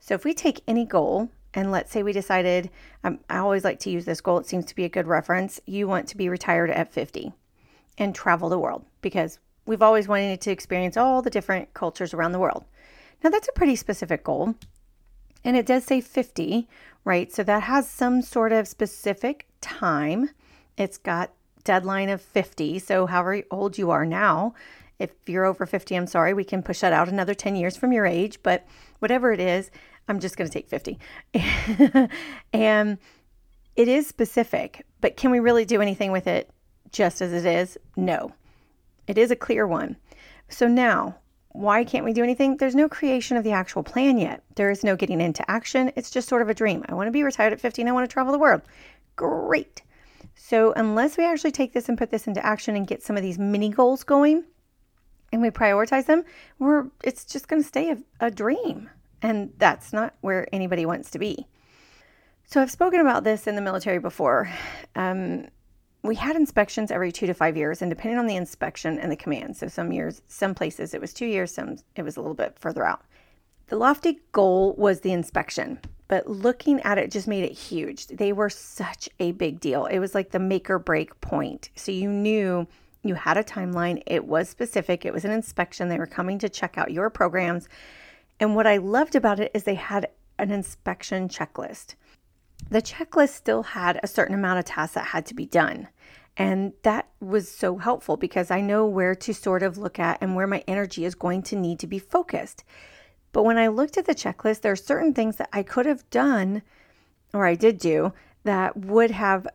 So 0.00 0.14
if 0.14 0.24
we 0.24 0.34
take 0.34 0.62
any 0.66 0.84
goal, 0.84 1.28
and 1.54 1.70
let's 1.70 1.90
say 1.90 2.02
we 2.02 2.12
decided, 2.12 2.70
um, 3.04 3.20
I 3.28 3.38
always 3.38 3.64
like 3.64 3.80
to 3.80 3.90
use 3.90 4.04
this 4.04 4.20
goal, 4.20 4.38
it 4.38 4.46
seems 4.46 4.64
to 4.66 4.74
be 4.74 4.84
a 4.84 4.88
good 4.88 5.06
reference. 5.06 5.60
You 5.66 5.88
want 5.88 6.08
to 6.08 6.16
be 6.16 6.28
retired 6.28 6.70
at 6.70 6.92
50 6.92 7.32
and 7.96 8.14
travel 8.14 8.48
the 8.48 8.58
world 8.58 8.84
because 9.00 9.38
we've 9.66 9.82
always 9.82 10.08
wanted 10.08 10.40
to 10.42 10.50
experience 10.50 10.96
all 10.96 11.22
the 11.22 11.30
different 11.30 11.74
cultures 11.74 12.14
around 12.14 12.32
the 12.32 12.38
world. 12.38 12.64
Now, 13.22 13.30
that's 13.30 13.48
a 13.48 13.52
pretty 13.52 13.76
specific 13.76 14.24
goal. 14.24 14.54
And 15.44 15.56
it 15.56 15.66
does 15.66 15.84
say 15.84 16.00
50, 16.00 16.68
right? 17.04 17.32
So 17.32 17.42
that 17.44 17.64
has 17.64 17.88
some 17.88 18.22
sort 18.22 18.52
of 18.52 18.68
specific 18.68 19.46
time. 19.60 20.30
It's 20.76 20.98
got 20.98 21.32
deadline 21.68 22.08
of 22.08 22.22
50. 22.22 22.78
So, 22.78 23.04
however 23.04 23.42
old 23.50 23.76
you 23.76 23.90
are 23.90 24.06
now, 24.06 24.54
if 24.98 25.10
you're 25.26 25.44
over 25.44 25.66
50, 25.66 25.94
I'm 25.94 26.06
sorry, 26.06 26.32
we 26.32 26.42
can 26.42 26.62
push 26.62 26.80
that 26.80 26.94
out 26.94 27.10
another 27.10 27.34
10 27.34 27.56
years 27.56 27.76
from 27.76 27.92
your 27.92 28.06
age, 28.06 28.42
but 28.42 28.66
whatever 29.00 29.32
it 29.32 29.38
is, 29.38 29.70
I'm 30.08 30.18
just 30.18 30.38
going 30.38 30.48
to 30.48 30.52
take 30.52 30.70
50. 30.70 30.98
and 32.54 32.96
it 33.76 33.86
is 33.86 34.06
specific, 34.06 34.86
but 35.02 35.18
can 35.18 35.30
we 35.30 35.40
really 35.40 35.66
do 35.66 35.82
anything 35.82 36.10
with 36.10 36.26
it 36.26 36.50
just 36.90 37.20
as 37.20 37.34
it 37.34 37.44
is? 37.44 37.76
No. 37.96 38.32
It 39.06 39.18
is 39.18 39.30
a 39.30 39.36
clear 39.36 39.66
one. 39.66 39.96
So 40.48 40.66
now, 40.68 41.18
why 41.48 41.84
can't 41.84 42.06
we 42.06 42.14
do 42.14 42.24
anything? 42.24 42.56
There's 42.56 42.74
no 42.74 42.88
creation 42.88 43.36
of 43.36 43.44
the 43.44 43.52
actual 43.52 43.82
plan 43.82 44.16
yet. 44.16 44.42
There 44.54 44.70
is 44.70 44.82
no 44.82 44.96
getting 44.96 45.20
into 45.20 45.48
action. 45.50 45.92
It's 45.96 46.10
just 46.10 46.30
sort 46.30 46.40
of 46.40 46.48
a 46.48 46.54
dream. 46.54 46.82
I 46.88 46.94
want 46.94 47.08
to 47.08 47.12
be 47.12 47.22
retired 47.22 47.52
at 47.52 47.60
50 47.60 47.82
and 47.82 47.90
I 47.90 47.92
want 47.92 48.08
to 48.08 48.12
travel 48.12 48.32
the 48.32 48.38
world. 48.38 48.62
Great. 49.16 49.82
So, 50.40 50.72
unless 50.76 51.16
we 51.18 51.26
actually 51.26 51.50
take 51.50 51.72
this 51.72 51.88
and 51.88 51.98
put 51.98 52.10
this 52.10 52.28
into 52.28 52.44
action 52.46 52.76
and 52.76 52.86
get 52.86 53.02
some 53.02 53.16
of 53.16 53.24
these 53.24 53.40
mini 53.40 53.70
goals 53.70 54.04
going 54.04 54.44
and 55.32 55.42
we 55.42 55.50
prioritize 55.50 56.06
them, 56.06 56.22
we're 56.60 56.86
it's 57.02 57.24
just 57.24 57.48
going 57.48 57.60
to 57.60 57.66
stay 57.66 57.90
a, 57.90 57.98
a 58.20 58.30
dream. 58.30 58.88
And 59.20 59.52
that's 59.58 59.92
not 59.92 60.14
where 60.20 60.48
anybody 60.54 60.86
wants 60.86 61.10
to 61.10 61.18
be. 61.18 61.48
So, 62.44 62.62
I've 62.62 62.70
spoken 62.70 63.00
about 63.00 63.24
this 63.24 63.48
in 63.48 63.56
the 63.56 63.60
military 63.60 63.98
before. 63.98 64.48
Um, 64.94 65.48
we 66.04 66.14
had 66.14 66.36
inspections 66.36 66.92
every 66.92 67.10
two 67.10 67.26
to 67.26 67.34
five 67.34 67.56
years, 67.56 67.82
and 67.82 67.90
depending 67.90 68.20
on 68.20 68.28
the 68.28 68.36
inspection 68.36 69.00
and 69.00 69.10
the 69.10 69.16
command. 69.16 69.56
So, 69.56 69.66
some 69.66 69.92
years, 69.92 70.22
some 70.28 70.54
places 70.54 70.94
it 70.94 71.00
was 71.00 71.12
two 71.12 71.26
years, 71.26 71.52
some 71.52 71.78
it 71.96 72.02
was 72.02 72.16
a 72.16 72.20
little 72.20 72.36
bit 72.36 72.56
further 72.60 72.86
out. 72.86 73.02
The 73.66 73.76
lofty 73.76 74.20
goal 74.30 74.76
was 74.78 75.00
the 75.00 75.12
inspection, 75.12 75.80
but 76.08 76.28
looking 76.28 76.80
at 76.80 76.98
it 76.98 77.10
just 77.10 77.28
made 77.28 77.44
it 77.44 77.52
huge. 77.52 78.06
They 78.06 78.32
were 78.32 78.50
such 78.50 79.08
a 79.20 79.32
big 79.32 79.60
deal. 79.60 79.86
It 79.86 79.98
was 79.98 80.14
like 80.14 80.30
the 80.30 80.38
make 80.38 80.68
or 80.68 80.78
break 80.78 81.20
point. 81.20 81.70
So, 81.76 81.92
you 81.92 82.10
knew 82.10 82.66
you 83.04 83.14
had 83.14 83.36
a 83.36 83.44
timeline, 83.44 84.02
it 84.06 84.24
was 84.24 84.48
specific, 84.48 85.04
it 85.04 85.12
was 85.12 85.24
an 85.24 85.30
inspection. 85.30 85.88
They 85.88 85.98
were 85.98 86.06
coming 86.06 86.38
to 86.40 86.48
check 86.48 86.76
out 86.76 86.90
your 86.90 87.10
programs 87.10 87.68
and 88.40 88.54
what 88.54 88.66
I 88.66 88.76
loved 88.76 89.14
about 89.14 89.40
it 89.40 89.50
is 89.52 89.64
they 89.64 89.74
had 89.74 90.08
an 90.38 90.50
inspection 90.50 91.28
checklist. 91.28 91.94
The 92.70 92.82
checklist 92.82 93.30
still 93.30 93.62
had 93.62 93.98
a 94.02 94.06
certain 94.06 94.34
amount 94.34 94.60
of 94.60 94.64
tasks 94.64 94.94
that 94.94 95.06
had 95.06 95.26
to 95.26 95.34
be 95.34 95.46
done. 95.46 95.88
And 96.36 96.72
that 96.82 97.08
was 97.20 97.50
so 97.50 97.78
helpful 97.78 98.16
because 98.16 98.50
I 98.50 98.60
know 98.60 98.86
where 98.86 99.16
to 99.16 99.34
sort 99.34 99.64
of 99.64 99.76
look 99.76 99.98
at 99.98 100.18
and 100.20 100.36
where 100.36 100.46
my 100.46 100.62
energy 100.68 101.04
is 101.04 101.16
going 101.16 101.42
to 101.44 101.56
need 101.56 101.80
to 101.80 101.88
be 101.88 101.98
focused. 101.98 102.62
But 103.32 103.44
when 103.44 103.58
I 103.58 103.68
looked 103.68 103.96
at 103.96 104.06
the 104.06 104.14
checklist, 104.14 104.62
there 104.62 104.72
are 104.72 104.76
certain 104.76 105.14
things 105.14 105.36
that 105.36 105.48
I 105.52 105.62
could 105.62 105.86
have 105.86 106.08
done 106.10 106.62
or 107.32 107.46
I 107.46 107.54
did 107.54 107.78
do 107.78 108.12
that 108.44 108.76
would 108.76 109.10
have 109.10 109.46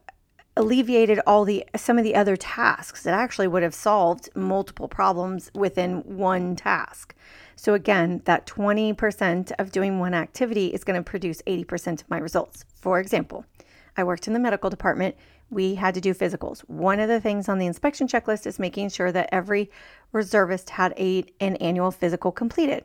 alleviated 0.56 1.20
all 1.26 1.46
the 1.46 1.66
some 1.76 1.98
of 1.98 2.04
the 2.04 2.16
other 2.16 2.36
tasks. 2.36 3.06
It 3.06 3.12
actually 3.12 3.48
would 3.48 3.64
have 3.64 3.74
solved 3.74 4.30
multiple 4.36 4.88
problems 4.88 5.50
within 5.56 6.02
one 6.02 6.56
task. 6.56 7.16
So 7.56 7.74
again, 7.74 8.22
that 8.26 8.46
20% 8.46 9.52
of 9.58 9.72
doing 9.72 10.00
one 10.00 10.14
activity 10.14 10.68
is 10.68 10.84
going 10.84 11.02
to 11.02 11.10
produce 11.10 11.42
80% 11.44 12.02
of 12.02 12.10
my 12.10 12.18
results. 12.18 12.66
For 12.76 13.00
example, 13.00 13.46
I 13.96 14.04
worked 14.04 14.28
in 14.28 14.34
the 14.34 14.40
medical 14.40 14.70
department. 14.70 15.16
We 15.50 15.76
had 15.76 15.94
to 15.94 16.02
do 16.02 16.14
physicals. 16.14 16.60
One 16.62 17.00
of 17.00 17.08
the 17.08 17.22
things 17.22 17.48
on 17.48 17.60
the 17.60 17.68
inspection 17.68 18.08
checklist 18.08 18.48
is 18.48 18.60
making 18.60 18.90
sure 18.90 19.12
that 19.12 19.30
every 19.32 19.70
reservist 20.12 20.72
had 20.72 20.94
a, 20.98 21.26
an 21.40 21.56
annual 21.58 21.92
physical 21.92 22.32
completed. 22.32 22.84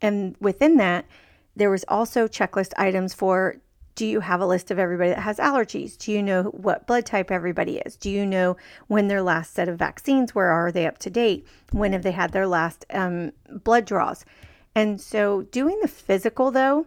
And 0.00 0.36
within 0.40 0.76
that, 0.76 1.06
there 1.54 1.70
was 1.70 1.84
also 1.88 2.28
checklist 2.28 2.72
items 2.76 3.14
for 3.14 3.56
do 3.96 4.06
you 4.06 4.20
have 4.20 4.42
a 4.42 4.46
list 4.46 4.70
of 4.70 4.78
everybody 4.78 5.08
that 5.08 5.20
has 5.20 5.38
allergies? 5.38 5.96
Do 5.96 6.12
you 6.12 6.22
know 6.22 6.44
what 6.44 6.86
blood 6.86 7.06
type 7.06 7.30
everybody 7.30 7.78
is? 7.78 7.96
Do 7.96 8.10
you 8.10 8.26
know 8.26 8.58
when 8.88 9.08
their 9.08 9.22
last 9.22 9.54
set 9.54 9.70
of 9.70 9.78
vaccines 9.78 10.34
were? 10.34 10.48
Are 10.48 10.70
they 10.70 10.86
up 10.86 10.98
to 10.98 11.10
date? 11.10 11.46
When 11.72 11.94
have 11.94 12.02
they 12.02 12.12
had 12.12 12.32
their 12.32 12.46
last 12.46 12.84
um, 12.90 13.32
blood 13.48 13.86
draws? 13.86 14.26
And 14.74 15.00
so 15.00 15.42
doing 15.42 15.80
the 15.80 15.88
physical, 15.88 16.50
though, 16.50 16.86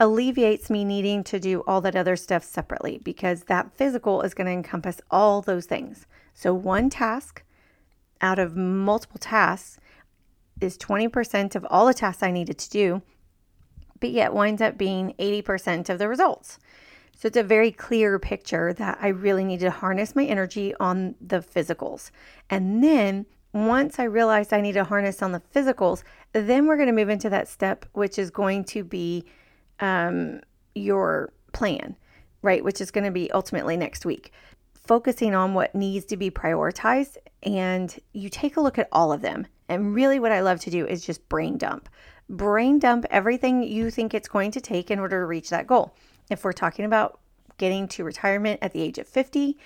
alleviates 0.00 0.68
me 0.68 0.84
needing 0.84 1.22
to 1.24 1.38
do 1.38 1.62
all 1.66 1.80
that 1.80 1.94
other 1.94 2.16
stuff 2.16 2.42
separately 2.42 3.00
because 3.04 3.44
that 3.44 3.72
physical 3.76 4.22
is 4.22 4.34
going 4.34 4.46
to 4.46 4.52
encompass 4.52 5.00
all 5.12 5.40
those 5.40 5.66
things. 5.66 6.06
So 6.34 6.52
one 6.52 6.90
task 6.90 7.44
out 8.20 8.40
of 8.40 8.56
multiple 8.56 9.18
tasks 9.18 9.78
is 10.60 10.78
20% 10.78 11.54
of 11.54 11.66
all 11.70 11.86
the 11.86 11.94
tasks 11.94 12.22
I 12.22 12.30
needed 12.30 12.58
to 12.58 12.70
do 12.70 13.02
but 14.00 14.10
yet 14.10 14.32
winds 14.32 14.62
up 14.62 14.78
being 14.78 15.14
80% 15.18 15.88
of 15.88 15.98
the 15.98 16.08
results. 16.08 16.58
So 17.16 17.26
it's 17.26 17.36
a 17.36 17.42
very 17.42 17.72
clear 17.72 18.18
picture 18.18 18.72
that 18.74 18.98
I 19.00 19.08
really 19.08 19.44
need 19.44 19.60
to 19.60 19.70
harness 19.70 20.14
my 20.14 20.24
energy 20.24 20.74
on 20.78 21.16
the 21.20 21.40
physicals. 21.40 22.10
And 22.48 22.82
then 22.82 23.26
once 23.52 23.98
I 23.98 24.04
realized 24.04 24.52
I 24.52 24.60
need 24.60 24.74
to 24.74 24.84
harness 24.84 25.20
on 25.20 25.32
the 25.32 25.42
physicals, 25.54 26.04
then 26.32 26.66
we're 26.66 26.76
going 26.76 26.88
to 26.88 26.92
move 26.92 27.08
into 27.08 27.28
that 27.30 27.48
step, 27.48 27.86
which 27.92 28.18
is 28.18 28.30
going 28.30 28.64
to 28.64 28.84
be 28.84 29.24
um, 29.80 30.40
your 30.74 31.32
plan, 31.52 31.96
right? 32.42 32.62
Which 32.62 32.80
is 32.80 32.92
going 32.92 33.04
to 33.04 33.10
be 33.10 33.30
ultimately 33.32 33.76
next 33.76 34.06
week. 34.06 34.32
Focusing 34.88 35.34
on 35.34 35.54
what 35.54 35.74
needs 35.74 36.06
to 36.06 36.16
be 36.16 36.30
prioritized, 36.30 37.18
and 37.44 37.96
you 38.12 38.28
take 38.28 38.56
a 38.56 38.60
look 38.60 38.78
at 38.78 38.88
all 38.90 39.12
of 39.12 39.22
them. 39.22 39.46
And 39.68 39.94
really, 39.94 40.18
what 40.18 40.32
I 40.32 40.40
love 40.40 40.58
to 40.60 40.70
do 40.70 40.84
is 40.86 41.06
just 41.06 41.28
brain 41.28 41.58
dump 41.58 41.88
brain 42.28 42.78
dump 42.78 43.06
everything 43.10 43.62
you 43.62 43.90
think 43.90 44.12
it's 44.12 44.28
going 44.28 44.50
to 44.50 44.60
take 44.60 44.90
in 44.90 44.98
order 44.98 45.20
to 45.20 45.26
reach 45.26 45.50
that 45.50 45.66
goal. 45.66 45.94
If 46.30 46.44
we're 46.44 46.52
talking 46.52 46.84
about 46.84 47.20
getting 47.56 47.88
to 47.88 48.04
retirement 48.04 48.58
at 48.62 48.72
the 48.72 48.82
age 48.82 48.98
of 48.98 49.08
50, 49.08 49.56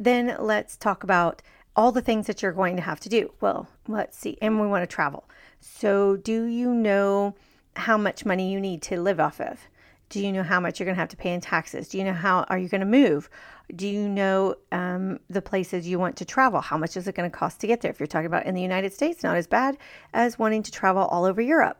then 0.00 0.36
let's 0.38 0.76
talk 0.76 1.04
about 1.04 1.42
all 1.74 1.92
the 1.92 2.00
things 2.00 2.26
that 2.26 2.40
you're 2.40 2.52
going 2.52 2.76
to 2.76 2.82
have 2.82 3.00
to 3.00 3.08
do. 3.08 3.32
Well, 3.40 3.68
let's 3.86 4.16
see. 4.16 4.38
And 4.40 4.60
we 4.60 4.66
want 4.66 4.82
to 4.88 4.94
travel. 4.94 5.28
So, 5.60 6.16
do 6.16 6.44
you 6.44 6.72
know 6.72 7.34
how 7.76 7.98
much 7.98 8.24
money 8.24 8.50
you 8.50 8.60
need 8.60 8.80
to 8.82 9.00
live 9.00 9.20
off 9.20 9.40
of? 9.40 9.60
Do 10.08 10.24
you 10.24 10.32
know 10.32 10.42
how 10.42 10.60
much 10.60 10.78
you're 10.78 10.84
going 10.84 10.94
to 10.94 11.00
have 11.00 11.08
to 11.10 11.16
pay 11.16 11.32
in 11.32 11.40
taxes? 11.40 11.88
Do 11.88 11.98
you 11.98 12.04
know 12.04 12.12
how 12.12 12.44
are 12.44 12.58
you 12.58 12.68
going 12.68 12.80
to 12.80 12.86
move? 12.86 13.28
Do 13.74 13.88
you 13.88 14.08
know 14.08 14.54
um, 14.70 15.18
the 15.28 15.42
places 15.42 15.88
you 15.88 15.98
want 15.98 16.16
to 16.16 16.24
travel? 16.24 16.60
How 16.60 16.78
much 16.78 16.96
is 16.96 17.08
it 17.08 17.14
going 17.14 17.28
to 17.28 17.36
cost 17.36 17.60
to 17.60 17.66
get 17.66 17.80
there? 17.80 17.90
If 17.90 17.98
you're 17.98 18.06
talking 18.06 18.26
about 18.26 18.46
in 18.46 18.54
the 18.54 18.62
United 18.62 18.92
States, 18.92 19.22
not 19.22 19.36
as 19.36 19.46
bad 19.46 19.76
as 20.14 20.38
wanting 20.38 20.62
to 20.62 20.70
travel 20.70 21.04
all 21.06 21.24
over 21.24 21.40
Europe. 21.40 21.78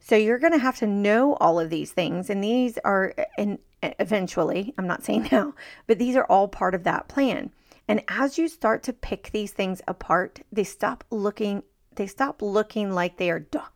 So 0.00 0.16
you're 0.16 0.38
going 0.38 0.52
to 0.52 0.58
have 0.58 0.76
to 0.78 0.86
know 0.86 1.34
all 1.36 1.58
of 1.58 1.70
these 1.70 1.92
things. 1.92 2.28
And 2.28 2.44
these 2.44 2.78
are, 2.84 3.14
and 3.38 3.58
eventually, 3.82 4.74
I'm 4.76 4.86
not 4.86 5.02
saying 5.02 5.28
now, 5.32 5.54
but 5.86 5.98
these 5.98 6.16
are 6.16 6.24
all 6.24 6.48
part 6.48 6.74
of 6.74 6.84
that 6.84 7.08
plan. 7.08 7.50
And 7.88 8.02
as 8.08 8.38
you 8.38 8.48
start 8.48 8.82
to 8.84 8.92
pick 8.92 9.30
these 9.30 9.52
things 9.52 9.82
apart, 9.86 10.40
they 10.52 10.64
stop 10.64 11.04
looking, 11.10 11.62
they 11.94 12.06
stop 12.06 12.42
looking 12.42 12.92
like 12.92 13.16
they 13.16 13.30
are 13.30 13.40
da- 13.40 13.68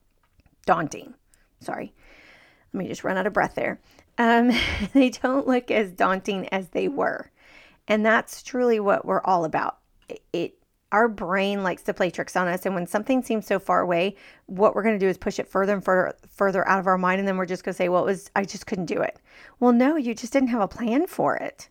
daunting. 0.67 1.15
Sorry. 1.61 1.95
Let 2.73 2.83
me 2.83 2.89
just 2.89 3.05
run 3.05 3.17
out 3.17 3.27
of 3.27 3.33
breath 3.33 3.55
there. 3.55 3.81
Um, 4.19 4.53
they 4.93 5.11
don't 5.11 5.47
look 5.47 5.71
as 5.71 5.93
daunting 5.93 6.49
as 6.49 6.69
they 6.71 6.89
were. 6.89 7.31
And 7.88 8.07
that's 8.07 8.42
truly 8.42 8.79
what 8.79 9.05
we're 9.05 9.22
all 9.22 9.44
about. 9.44 9.79
It, 10.33 10.55
our 10.92 11.09
brain 11.09 11.62
likes 11.62 11.83
to 11.83 11.94
play 11.94 12.11
tricks 12.11 12.37
on 12.37 12.48
us 12.48 12.64
and 12.64 12.74
when 12.74 12.87
something 12.87 13.22
seems 13.22 13.46
so 13.46 13.59
far 13.59 13.81
away 13.81 14.16
what 14.46 14.74
we're 14.74 14.83
going 14.83 14.98
to 14.98 15.05
do 15.05 15.09
is 15.09 15.18
push 15.18 15.38
it 15.38 15.46
further 15.46 15.74
and 15.74 15.85
further 15.85 16.16
further 16.27 16.66
out 16.66 16.79
of 16.79 16.87
our 16.87 16.96
mind 16.96 17.18
and 17.18 17.29
then 17.29 17.37
we're 17.37 17.44
just 17.44 17.62
going 17.62 17.74
to 17.74 17.77
say 17.77 17.90
well 17.90 18.05
it 18.05 18.07
was 18.07 18.31
i 18.35 18.42
just 18.42 18.66
couldn't 18.66 18.87
do 18.87 19.03
it. 19.03 19.18
Well 19.61 19.72
no 19.72 19.96
you 19.96 20.14
just 20.14 20.33
didn't 20.33 20.48
have 20.48 20.62
a 20.62 20.68
plan 20.68 21.07
for 21.07 21.37
it. 21.37 21.68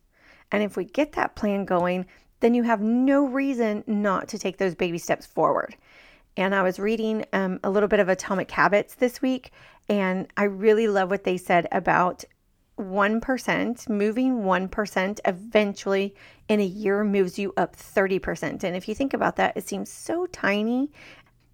And 0.51 0.61
if 0.61 0.77
we 0.77 0.85
get 0.85 1.13
that 1.13 1.35
plan 1.35 1.65
going 1.65 2.05
then 2.39 2.53
you 2.53 2.63
have 2.63 2.81
no 2.81 3.25
reason 3.25 3.83
not 3.87 4.27
to 4.29 4.37
take 4.37 4.57
those 4.57 4.75
baby 4.75 4.97
steps 4.97 5.25
forward. 5.25 5.75
And 6.35 6.53
I 6.53 6.61
was 6.61 6.77
reading 6.77 7.25
um, 7.33 7.59
a 7.63 7.69
little 7.69 7.89
bit 7.89 7.99
of 7.99 8.09
Atomic 8.09 8.51
Habits 8.51 8.93
this 8.93 9.23
week, 9.23 9.51
and 9.89 10.27
I 10.37 10.43
really 10.43 10.87
love 10.87 11.09
what 11.09 11.23
they 11.23 11.37
said 11.37 11.67
about 11.71 12.23
1%, 12.77 13.89
moving 13.89 14.41
1% 14.41 15.19
eventually 15.25 16.15
in 16.47 16.59
a 16.59 16.65
year 16.65 17.03
moves 17.03 17.39
you 17.39 17.53
up 17.57 17.75
30%. 17.75 18.63
And 18.63 18.75
if 18.75 18.87
you 18.87 18.95
think 18.95 19.13
about 19.13 19.35
that, 19.37 19.57
it 19.57 19.67
seems 19.67 19.91
so 19.91 20.25
tiny, 20.27 20.91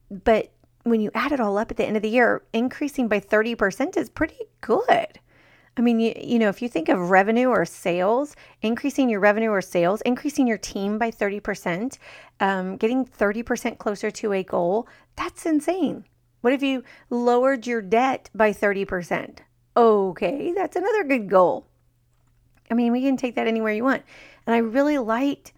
but 0.09 0.51
when 0.83 0.99
you 0.99 1.11
add 1.13 1.31
it 1.31 1.39
all 1.39 1.57
up 1.57 1.71
at 1.71 1.77
the 1.77 1.85
end 1.85 1.95
of 1.95 2.03
the 2.03 2.09
year, 2.09 2.43
increasing 2.51 3.07
by 3.07 3.19
30% 3.19 3.97
is 3.97 4.09
pretty 4.09 4.39
good. 4.61 5.19
I 5.75 5.81
mean, 5.81 5.99
you, 5.99 6.13
you 6.21 6.37
know, 6.37 6.49
if 6.49 6.61
you 6.61 6.69
think 6.69 6.89
of 6.89 7.09
revenue 7.09 7.47
or 7.47 7.65
sales, 7.65 8.35
increasing 8.61 9.09
your 9.09 9.19
revenue 9.19 9.49
or 9.49 9.61
sales, 9.61 10.01
increasing 10.01 10.45
your 10.45 10.57
team 10.57 10.99
by 10.99 11.09
30%, 11.09 11.97
um, 12.39 12.77
getting 12.77 13.05
30% 13.05 13.77
closer 13.79 14.11
to 14.11 14.33
a 14.33 14.43
goal, 14.43 14.87
that's 15.15 15.45
insane. 15.45 16.05
What 16.41 16.53
if 16.53 16.61
you 16.61 16.83
lowered 17.09 17.65
your 17.65 17.81
debt 17.81 18.29
by 18.35 18.51
30%? 18.51 19.39
Okay, 19.75 20.53
that's 20.53 20.75
another 20.75 21.03
good 21.03 21.29
goal. 21.29 21.65
I 22.69 22.75
mean, 22.75 22.91
we 22.91 23.01
can 23.01 23.17
take 23.17 23.35
that 23.35 23.47
anywhere 23.47 23.73
you 23.73 23.83
want. 23.83 24.03
And 24.45 24.55
I 24.55 24.59
really 24.59 24.97
liked 24.97 25.53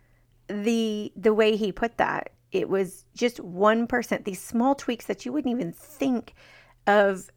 the 0.48 1.12
the 1.16 1.34
way 1.34 1.56
he 1.56 1.72
put 1.72 1.98
that. 1.98 2.32
It 2.52 2.70
was 2.70 3.04
just 3.14 3.38
1%, 3.38 4.24
these 4.24 4.42
small 4.42 4.76
tweaks 4.76 5.06
that 5.06 5.26
you 5.26 5.34
wouldn't 5.34 5.54
even 5.54 5.74
think 5.74 6.34
of 6.88 7.30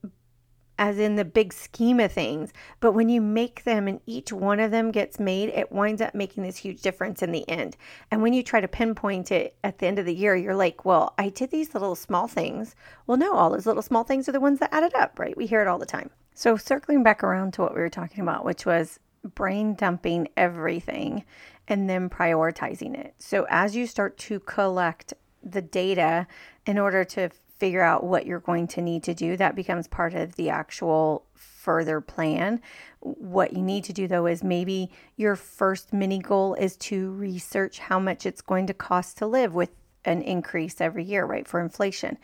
as 0.79 0.99
in 0.99 1.17
the 1.17 1.25
big 1.25 1.53
scheme 1.53 1.99
of 1.99 2.13
things. 2.13 2.53
But 2.79 2.93
when 2.93 3.09
you 3.09 3.21
make 3.21 3.65
them 3.65 3.89
and 3.89 4.01
each 4.07 4.33
one 4.33 4.61
of 4.61 4.71
them 4.71 4.93
gets 4.93 5.19
made, 5.19 5.49
it 5.49 5.73
winds 5.73 6.01
up 6.01 6.15
making 6.15 6.45
this 6.45 6.57
huge 6.57 6.83
difference 6.83 7.21
in 7.21 7.33
the 7.33 7.49
end. 7.49 7.77
And 8.13 8.23
when 8.23 8.33
you 8.33 8.45
try 8.45 8.61
to 8.61 8.69
pinpoint 8.69 9.33
it 9.33 9.57
at 9.65 9.79
the 9.79 9.87
end 9.87 9.99
of 9.99 10.07
the 10.07 10.15
year, 10.15 10.37
you're 10.37 10.55
like, 10.55 10.85
well, 10.85 11.15
I 11.19 11.31
did 11.31 11.51
these 11.51 11.75
little 11.75 11.97
small 11.97 12.29
things. 12.29 12.77
Well, 13.07 13.17
no, 13.17 13.35
all 13.35 13.51
those 13.51 13.67
little 13.67 13.83
small 13.83 14.05
things 14.05 14.29
are 14.29 14.33
the 14.33 14.41
ones 14.41 14.61
that 14.61 14.73
added 14.73 14.95
up, 14.95 15.19
right? 15.19 15.37
We 15.37 15.47
hear 15.47 15.61
it 15.61 15.67
all 15.67 15.79
the 15.79 15.87
time. 15.87 16.11
So, 16.39 16.57
circling 16.57 17.03
back 17.03 17.25
around 17.25 17.55
to 17.55 17.63
what 17.63 17.75
we 17.75 17.81
were 17.81 17.89
talking 17.89 18.21
about, 18.21 18.45
which 18.45 18.65
was 18.65 19.01
brain 19.25 19.75
dumping 19.75 20.29
everything 20.37 21.25
and 21.67 21.91
then 21.91 22.09
prioritizing 22.09 22.97
it. 22.97 23.17
So, 23.19 23.45
as 23.51 23.75
you 23.75 23.89
start 23.89 24.17
to 24.19 24.39
collect 24.39 25.15
the 25.43 25.61
data 25.61 26.29
in 26.65 26.79
order 26.79 27.03
to 27.07 27.31
figure 27.59 27.83
out 27.83 28.05
what 28.05 28.25
you're 28.25 28.39
going 28.39 28.69
to 28.69 28.81
need 28.81 29.03
to 29.03 29.15
do. 29.15 29.37
That 29.37 29.57
becomes 29.57 29.89
part 29.89 30.15
of 30.15 30.37
the 30.37 30.49
actual 30.49 31.27
further 31.35 32.01
plan. 32.01 32.61
What 33.01 33.53
you 33.53 33.63
need 33.63 33.83
to 33.85 33.93
do 33.93 34.07
though 34.07 34.27
is 34.27 34.45
maybe 34.45 34.93
your 35.17 35.35
first 35.35 35.93
mini 35.93 36.21
goal 36.21 36.55
is 36.55 36.77
to 36.77 37.11
research 37.11 37.81
how 37.81 37.99
much 37.99 38.27
it's 38.27 38.43
going 38.43 38.69
to 38.69 38.75
cost 38.75 39.19
to 39.19 39.27
live 39.27 39.57
with 39.57 39.71
an 40.05 40.23
increase 40.23 40.81
every 40.81 41.03
year, 41.03 41.25
right? 41.25 41.49
For 41.49 41.59
inflation. 41.59 42.17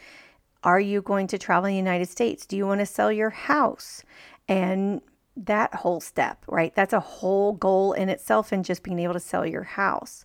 Are 0.65 0.81
you 0.81 1.03
going 1.03 1.27
to 1.29 1.39
travel 1.39 1.67
in 1.67 1.73
the 1.73 1.79
United 1.79 2.09
States? 2.09 2.47
Do 2.47 2.57
you 2.57 2.67
want 2.67 2.81
to 2.81 2.87
sell 2.87 3.13
your 3.13 3.31
house? 3.31 4.03
And 4.49 5.03
that 5.37 5.75
whole 5.75 6.01
step, 6.01 6.45
right? 6.49 6.75
That's 6.75 6.93
a 6.93 7.01
whole 7.01 7.53
goal 7.53 7.93
in 7.93 8.09
itself 8.09 8.53
in 8.53 8.63
just 8.63 8.83
being 8.83 8.99
able 8.99 9.15
to 9.15 9.21
sell 9.21 9.47
your 9.47 9.65
house. 9.65 10.25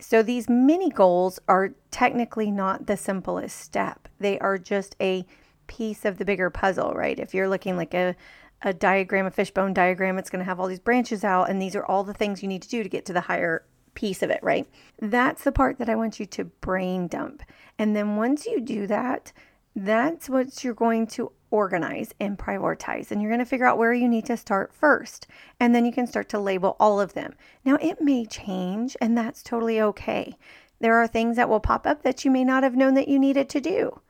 So 0.00 0.22
these 0.22 0.48
mini 0.48 0.90
goals 0.90 1.38
are 1.48 1.74
technically 1.90 2.50
not 2.50 2.86
the 2.86 2.96
simplest 2.96 3.58
step. 3.58 4.08
They 4.18 4.38
are 4.38 4.58
just 4.58 4.96
a 5.00 5.26
piece 5.66 6.04
of 6.04 6.18
the 6.18 6.24
bigger 6.24 6.50
puzzle, 6.50 6.92
right? 6.92 7.18
If 7.18 7.34
you're 7.34 7.48
looking 7.48 7.76
like 7.76 7.94
a 7.94 8.16
a 8.62 8.72
diagram, 8.72 9.26
a 9.26 9.30
fishbone 9.30 9.74
diagram, 9.74 10.16
it's 10.16 10.30
going 10.30 10.38
to 10.38 10.44
have 10.46 10.58
all 10.58 10.68
these 10.68 10.78
branches 10.78 11.22
out 11.22 11.50
and 11.50 11.60
these 11.60 11.76
are 11.76 11.84
all 11.84 12.02
the 12.02 12.14
things 12.14 12.42
you 12.42 12.48
need 12.48 12.62
to 12.62 12.68
do 12.68 12.82
to 12.82 12.88
get 12.88 13.04
to 13.04 13.12
the 13.12 13.20
higher 13.20 13.62
piece 13.94 14.22
of 14.22 14.30
it, 14.30 14.40
right? 14.42 14.66
That's 15.00 15.44
the 15.44 15.52
part 15.52 15.78
that 15.78 15.90
I 15.90 15.94
want 15.94 16.18
you 16.18 16.24
to 16.24 16.44
brain 16.44 17.06
dump. 17.06 17.42
And 17.78 17.94
then 17.94 18.16
once 18.16 18.46
you 18.46 18.62
do 18.62 18.86
that, 18.86 19.32
that's 19.74 20.28
what 20.28 20.62
you're 20.62 20.74
going 20.74 21.06
to 21.08 21.32
organize 21.50 22.12
and 22.20 22.38
prioritize. 22.38 23.10
And 23.10 23.20
you're 23.20 23.30
going 23.30 23.40
to 23.40 23.44
figure 23.44 23.66
out 23.66 23.78
where 23.78 23.92
you 23.92 24.08
need 24.08 24.26
to 24.26 24.36
start 24.36 24.72
first. 24.72 25.26
And 25.58 25.74
then 25.74 25.84
you 25.84 25.92
can 25.92 26.06
start 26.06 26.28
to 26.30 26.38
label 26.38 26.76
all 26.78 27.00
of 27.00 27.14
them. 27.14 27.34
Now, 27.64 27.76
it 27.80 28.00
may 28.00 28.24
change, 28.26 28.96
and 29.00 29.16
that's 29.16 29.42
totally 29.42 29.80
okay. 29.80 30.36
There 30.80 30.96
are 30.96 31.06
things 31.06 31.36
that 31.36 31.48
will 31.48 31.60
pop 31.60 31.86
up 31.86 32.02
that 32.02 32.24
you 32.24 32.30
may 32.30 32.44
not 32.44 32.62
have 32.62 32.76
known 32.76 32.94
that 32.94 33.08
you 33.08 33.18
needed 33.18 33.48
to 33.50 33.60
do. 33.60 34.00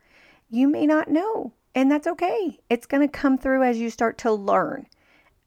You 0.49 0.67
may 0.67 0.85
not 0.85 1.09
know, 1.09 1.53
and 1.73 1.91
that's 1.91 2.07
okay. 2.07 2.59
It's 2.69 2.87
going 2.87 3.07
to 3.07 3.11
come 3.11 3.37
through 3.37 3.63
as 3.63 3.77
you 3.77 3.89
start 3.89 4.17
to 4.19 4.31
learn. 4.31 4.87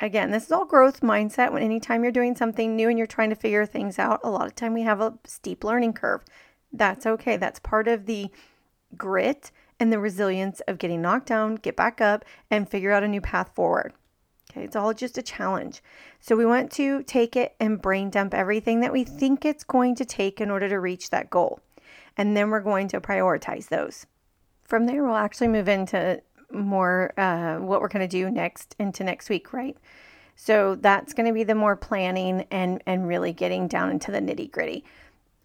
Again, 0.00 0.30
this 0.30 0.46
is 0.46 0.52
all 0.52 0.64
growth 0.64 1.00
mindset. 1.00 1.52
When 1.52 1.62
anytime 1.62 2.02
you're 2.02 2.12
doing 2.12 2.36
something 2.36 2.76
new 2.76 2.88
and 2.88 2.96
you're 2.96 3.06
trying 3.06 3.30
to 3.30 3.36
figure 3.36 3.66
things 3.66 3.98
out, 3.98 4.20
a 4.22 4.30
lot 4.30 4.46
of 4.46 4.54
time 4.54 4.74
we 4.74 4.82
have 4.82 5.00
a 5.00 5.18
steep 5.24 5.64
learning 5.64 5.94
curve. 5.94 6.22
That's 6.72 7.06
okay. 7.06 7.36
That's 7.36 7.58
part 7.58 7.88
of 7.88 8.06
the 8.06 8.30
grit 8.96 9.50
and 9.80 9.92
the 9.92 9.98
resilience 9.98 10.60
of 10.66 10.78
getting 10.78 11.02
knocked 11.02 11.26
down, 11.26 11.56
get 11.56 11.76
back 11.76 12.00
up, 12.00 12.24
and 12.50 12.68
figure 12.68 12.92
out 12.92 13.04
a 13.04 13.08
new 13.08 13.20
path 13.20 13.50
forward. 13.54 13.92
Okay, 14.50 14.64
it's 14.64 14.76
all 14.76 14.94
just 14.94 15.18
a 15.18 15.22
challenge. 15.22 15.82
So 16.20 16.34
we 16.34 16.46
want 16.46 16.72
to 16.72 17.02
take 17.02 17.36
it 17.36 17.54
and 17.60 17.80
brain 17.80 18.10
dump 18.10 18.34
everything 18.34 18.80
that 18.80 18.92
we 18.92 19.04
think 19.04 19.44
it's 19.44 19.64
going 19.64 19.94
to 19.96 20.04
take 20.04 20.40
in 20.40 20.50
order 20.50 20.68
to 20.68 20.80
reach 20.80 21.10
that 21.10 21.30
goal. 21.30 21.60
And 22.16 22.36
then 22.36 22.50
we're 22.50 22.60
going 22.60 22.88
to 22.88 23.00
prioritize 23.00 23.68
those. 23.68 24.06
From 24.64 24.86
there, 24.86 25.04
we'll 25.04 25.16
actually 25.16 25.48
move 25.48 25.68
into 25.68 26.20
more 26.50 27.12
uh, 27.18 27.56
what 27.56 27.80
we're 27.80 27.88
going 27.88 28.08
to 28.08 28.16
do 28.16 28.30
next 28.30 28.74
into 28.78 29.04
next 29.04 29.28
week, 29.28 29.52
right? 29.52 29.76
So 30.34 30.76
that's 30.76 31.12
going 31.12 31.26
to 31.26 31.32
be 31.32 31.44
the 31.44 31.54
more 31.54 31.76
planning 31.76 32.46
and 32.50 32.82
and 32.86 33.06
really 33.06 33.32
getting 33.32 33.68
down 33.68 33.90
into 33.90 34.10
the 34.10 34.20
nitty 34.20 34.50
gritty 34.50 34.84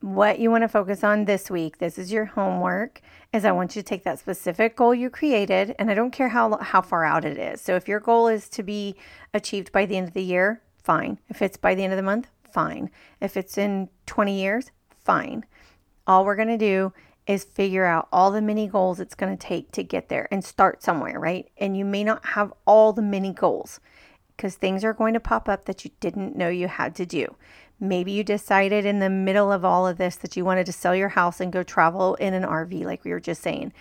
what 0.04 0.38
you 0.38 0.52
want 0.52 0.64
to 0.64 0.68
focus 0.68 1.02
on 1.02 1.24
this 1.24 1.50
week. 1.50 1.78
This 1.78 1.98
is 1.98 2.12
your 2.12 2.26
homework. 2.26 3.00
Is 3.32 3.46
I 3.46 3.54
want 3.54 3.74
you 3.74 3.82
to 3.82 3.88
take 3.88 4.04
that 4.04 4.20
specific 4.20 4.76
goal 4.76 4.94
you 4.94 5.10
created, 5.10 5.74
and 5.80 5.90
I 5.90 5.94
don't 5.94 6.12
care 6.12 6.28
how 6.28 6.58
how 6.58 6.82
far 6.82 7.06
out 7.06 7.24
it 7.24 7.38
is. 7.38 7.62
So 7.62 7.78
if 7.78 7.88
your 7.88 8.02
goal 8.02 8.28
is 8.28 8.50
to 8.50 8.64
be 8.64 8.98
achieved 9.34 9.72
by 9.72 9.86
the 9.86 9.96
end 9.96 10.10
of 10.10 10.14
the 10.14 10.22
year, 10.22 10.62
fine. 10.84 11.20
If 11.30 11.42
it's 11.42 11.56
by 11.56 11.74
the 11.74 11.86
end 11.86 11.94
of 11.94 11.98
the 11.98 12.04
month, 12.04 12.28
fine. 12.52 12.92
If 13.22 13.38
it's 13.38 13.58
in 13.58 13.88
20 14.06 14.38
years, 14.38 14.72
fine. 15.06 15.46
All 16.06 16.26
we're 16.26 16.36
going 16.36 16.50
to 16.50 16.58
do 16.58 16.92
is 17.26 17.46
figure 17.46 17.86
out 17.86 18.10
all 18.12 18.30
the 18.30 18.42
mini 18.42 18.68
goals 18.68 19.00
it's 19.00 19.16
going 19.16 19.36
to 19.38 19.48
take 19.48 19.72
to 19.72 19.84
get 19.84 20.10
there 20.10 20.28
and 20.30 20.44
start 20.44 20.84
somewhere, 20.84 21.18
right? 21.18 21.50
And 21.58 21.78
you 21.78 21.86
may 21.86 22.04
not 22.04 22.26
have 22.26 22.52
all 22.68 22.92
the 22.92 23.02
mini 23.02 23.32
goals 23.32 23.80
because 24.36 24.56
things 24.56 24.84
are 24.84 24.94
going 24.94 25.14
to 25.14 25.22
pop 25.22 25.48
up 25.48 25.64
that 25.64 25.86
you 25.86 25.92
didn't 26.02 26.36
know 26.36 26.50
you 26.50 26.68
had 26.68 26.94
to 26.96 27.06
do. 27.06 27.38
Maybe 27.84 28.14
you 28.14 28.24
decided 28.24 28.86
in 28.86 29.00
the 29.00 29.10
middle 29.10 29.52
of 29.52 29.66
all 29.66 29.86
of 29.86 29.98
this 29.98 30.16
that 30.16 30.38
you 30.38 30.46
wanted 30.46 30.66
to 30.68 30.72
sell 30.72 30.96
your 30.96 31.10
house 31.10 31.42
and 31.42 31.52
go 31.52 31.64
travel 31.64 32.16
in 32.16 32.34
an 32.34 32.44
RV, 32.44 32.86
like 32.86 33.04
we 33.04 33.12
were 33.12 33.20
just 33.20 33.42
saying. 33.42 33.74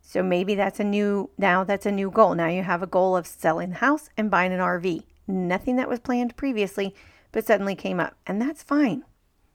So 0.00 0.22
maybe 0.22 0.54
that's 0.54 0.78
a 0.78 0.84
new, 0.84 1.30
now 1.36 1.64
that's 1.64 1.84
a 1.84 1.90
new 1.90 2.08
goal. 2.08 2.36
Now 2.36 2.46
you 2.46 2.62
have 2.62 2.84
a 2.84 2.86
goal 2.86 3.16
of 3.16 3.26
selling 3.26 3.70
the 3.70 3.76
house 3.78 4.10
and 4.16 4.30
buying 4.30 4.52
an 4.52 4.60
RV. 4.60 5.02
Nothing 5.26 5.74
that 5.74 5.88
was 5.88 5.98
planned 5.98 6.36
previously, 6.36 6.94
but 7.32 7.44
suddenly 7.44 7.74
came 7.74 7.98
up. 7.98 8.14
And 8.28 8.40
that's 8.40 8.62
fine. 8.62 9.02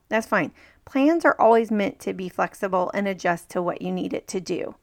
That's 0.09 0.27
fine. 0.27 0.51
Plans 0.83 1.23
are 1.23 1.39
always 1.39 1.71
meant 1.71 2.01
to 2.01 2.11
be 2.11 2.27
flexible 2.27 2.91
and 2.93 3.07
adjust 3.07 3.47
to 3.51 3.61
what 3.61 3.81
you 3.81 3.89
need 3.89 4.13
it 4.13 4.27
to 4.27 4.41
do. 4.41 4.75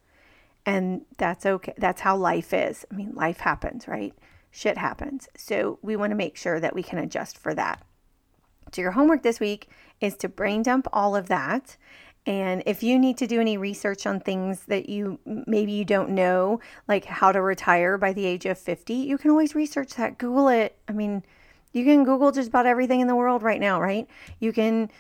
And 0.64 1.02
that's 1.18 1.44
okay. 1.44 1.74
That's 1.76 2.00
how 2.00 2.16
life 2.16 2.54
is. 2.54 2.87
I 2.90 2.94
mean, 2.94 3.12
life 3.14 3.40
happens, 3.40 3.87
right? 3.87 4.14
Shit 4.50 4.78
happens. 4.78 5.28
So 5.37 5.78
we 5.83 5.94
want 5.94 6.11
to 6.12 6.16
make 6.16 6.38
sure 6.38 6.59
that 6.59 6.74
we 6.74 6.83
can 6.83 6.98
adjust 6.98 7.37
for 7.37 7.52
that. 7.52 7.85
So, 8.72 8.83
your 8.83 8.92
homework 8.92 9.22
this 9.22 9.40
week 9.40 9.68
is 10.00 10.16
to 10.18 10.28
brain 10.28 10.62
dump 10.62 10.87
all 10.92 11.16
of 11.16 11.28
that. 11.28 11.76
And 12.26 12.62
if 12.66 12.83
you 12.83 12.98
need 12.98 13.16
to 13.18 13.26
do 13.26 13.40
any 13.40 13.56
research 13.56 14.06
on 14.06 14.20
things 14.20 14.66
that 14.66 14.88
you 14.88 15.18
maybe 15.46 15.72
you 15.72 15.85
don't 15.85 16.11
know, 16.11 16.61
like 16.87 17.06
how 17.06 17.33
to 17.33 17.40
retire 17.40 17.96
by 17.96 18.12
the 18.12 18.26
age 18.26 18.44
of 18.46 18.59
50, 18.59 18.92
you 18.94 19.16
can 19.16 19.30
always 19.30 19.54
research 19.54 19.94
that. 19.94 20.18
Google 20.18 20.48
it. 20.48 20.76
I 20.87 20.92
mean, 20.92 21.24
you 21.72 21.85
can 21.85 22.04
Google 22.04 22.30
just 22.30 22.48
about 22.48 22.66
everything 22.66 23.00
in 23.00 23.06
the 23.06 23.14
world 23.14 23.42
right 23.42 23.61
now, 23.61 23.80
right? 23.80 24.06
You 24.38 24.52
can 24.52 24.90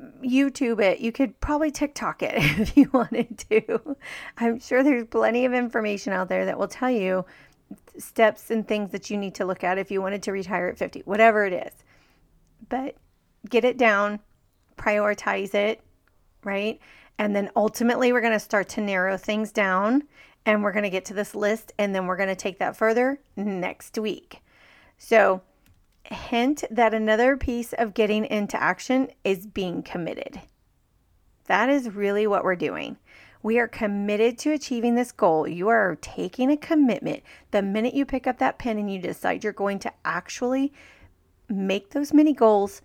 mm, 0.00 0.12
YouTube 0.22 0.80
it. 0.80 1.00
You 1.00 1.12
could 1.12 1.40
probably 1.40 1.70
TikTok 1.70 2.22
it 2.22 2.34
if 2.36 2.76
you 2.76 2.90
wanted 2.92 3.38
to. 3.50 3.96
I'm 4.36 4.60
sure 4.60 4.82
there's 4.82 5.06
plenty 5.06 5.46
of 5.46 5.54
information 5.54 6.12
out 6.12 6.28
there 6.28 6.44
that 6.44 6.58
will 6.58 6.68
tell 6.68 6.90
you 6.90 7.24
steps 7.98 8.50
and 8.50 8.68
things 8.68 8.92
that 8.92 9.08
you 9.08 9.16
need 9.16 9.34
to 9.36 9.46
look 9.46 9.64
at 9.64 9.78
if 9.78 9.90
you 9.90 10.02
wanted 10.02 10.22
to 10.24 10.32
retire 10.32 10.68
at 10.68 10.78
50, 10.78 11.00
whatever 11.00 11.46
it 11.46 11.52
is. 11.52 11.72
But 12.68 12.96
get 13.48 13.64
it 13.64 13.78
down, 13.78 14.20
prioritize 14.76 15.54
it, 15.54 15.80
right? 16.44 16.78
And 17.18 17.34
then 17.34 17.50
ultimately, 17.56 18.12
we're 18.12 18.20
going 18.20 18.32
to 18.32 18.38
start 18.38 18.68
to 18.70 18.80
narrow 18.80 19.16
things 19.16 19.52
down 19.52 20.04
and 20.44 20.62
we're 20.62 20.72
going 20.72 20.84
to 20.84 20.90
get 20.90 21.04
to 21.06 21.14
this 21.14 21.34
list 21.34 21.72
and 21.78 21.94
then 21.94 22.06
we're 22.06 22.16
going 22.16 22.28
to 22.28 22.36
take 22.36 22.58
that 22.58 22.76
further 22.76 23.18
next 23.36 23.98
week. 23.98 24.42
So, 24.98 25.42
hint 26.04 26.62
that 26.70 26.94
another 26.94 27.36
piece 27.36 27.72
of 27.72 27.94
getting 27.94 28.24
into 28.24 28.60
action 28.62 29.08
is 29.24 29.46
being 29.46 29.82
committed. 29.82 30.40
That 31.46 31.68
is 31.68 31.94
really 31.94 32.26
what 32.26 32.44
we're 32.44 32.56
doing. 32.56 32.96
We 33.42 33.58
are 33.58 33.68
committed 33.68 34.38
to 34.38 34.52
achieving 34.52 34.94
this 34.94 35.12
goal. 35.12 35.46
You 35.46 35.68
are 35.68 35.98
taking 36.00 36.50
a 36.50 36.56
commitment. 36.56 37.22
The 37.50 37.62
minute 37.62 37.94
you 37.94 38.04
pick 38.04 38.26
up 38.26 38.38
that 38.38 38.58
pen 38.58 38.78
and 38.78 38.92
you 38.92 38.98
decide 39.00 39.44
you're 39.44 39.52
going 39.52 39.78
to 39.80 39.92
actually 40.04 40.72
make 41.48 41.90
those 41.90 42.12
mini 42.12 42.32
goals 42.32 42.82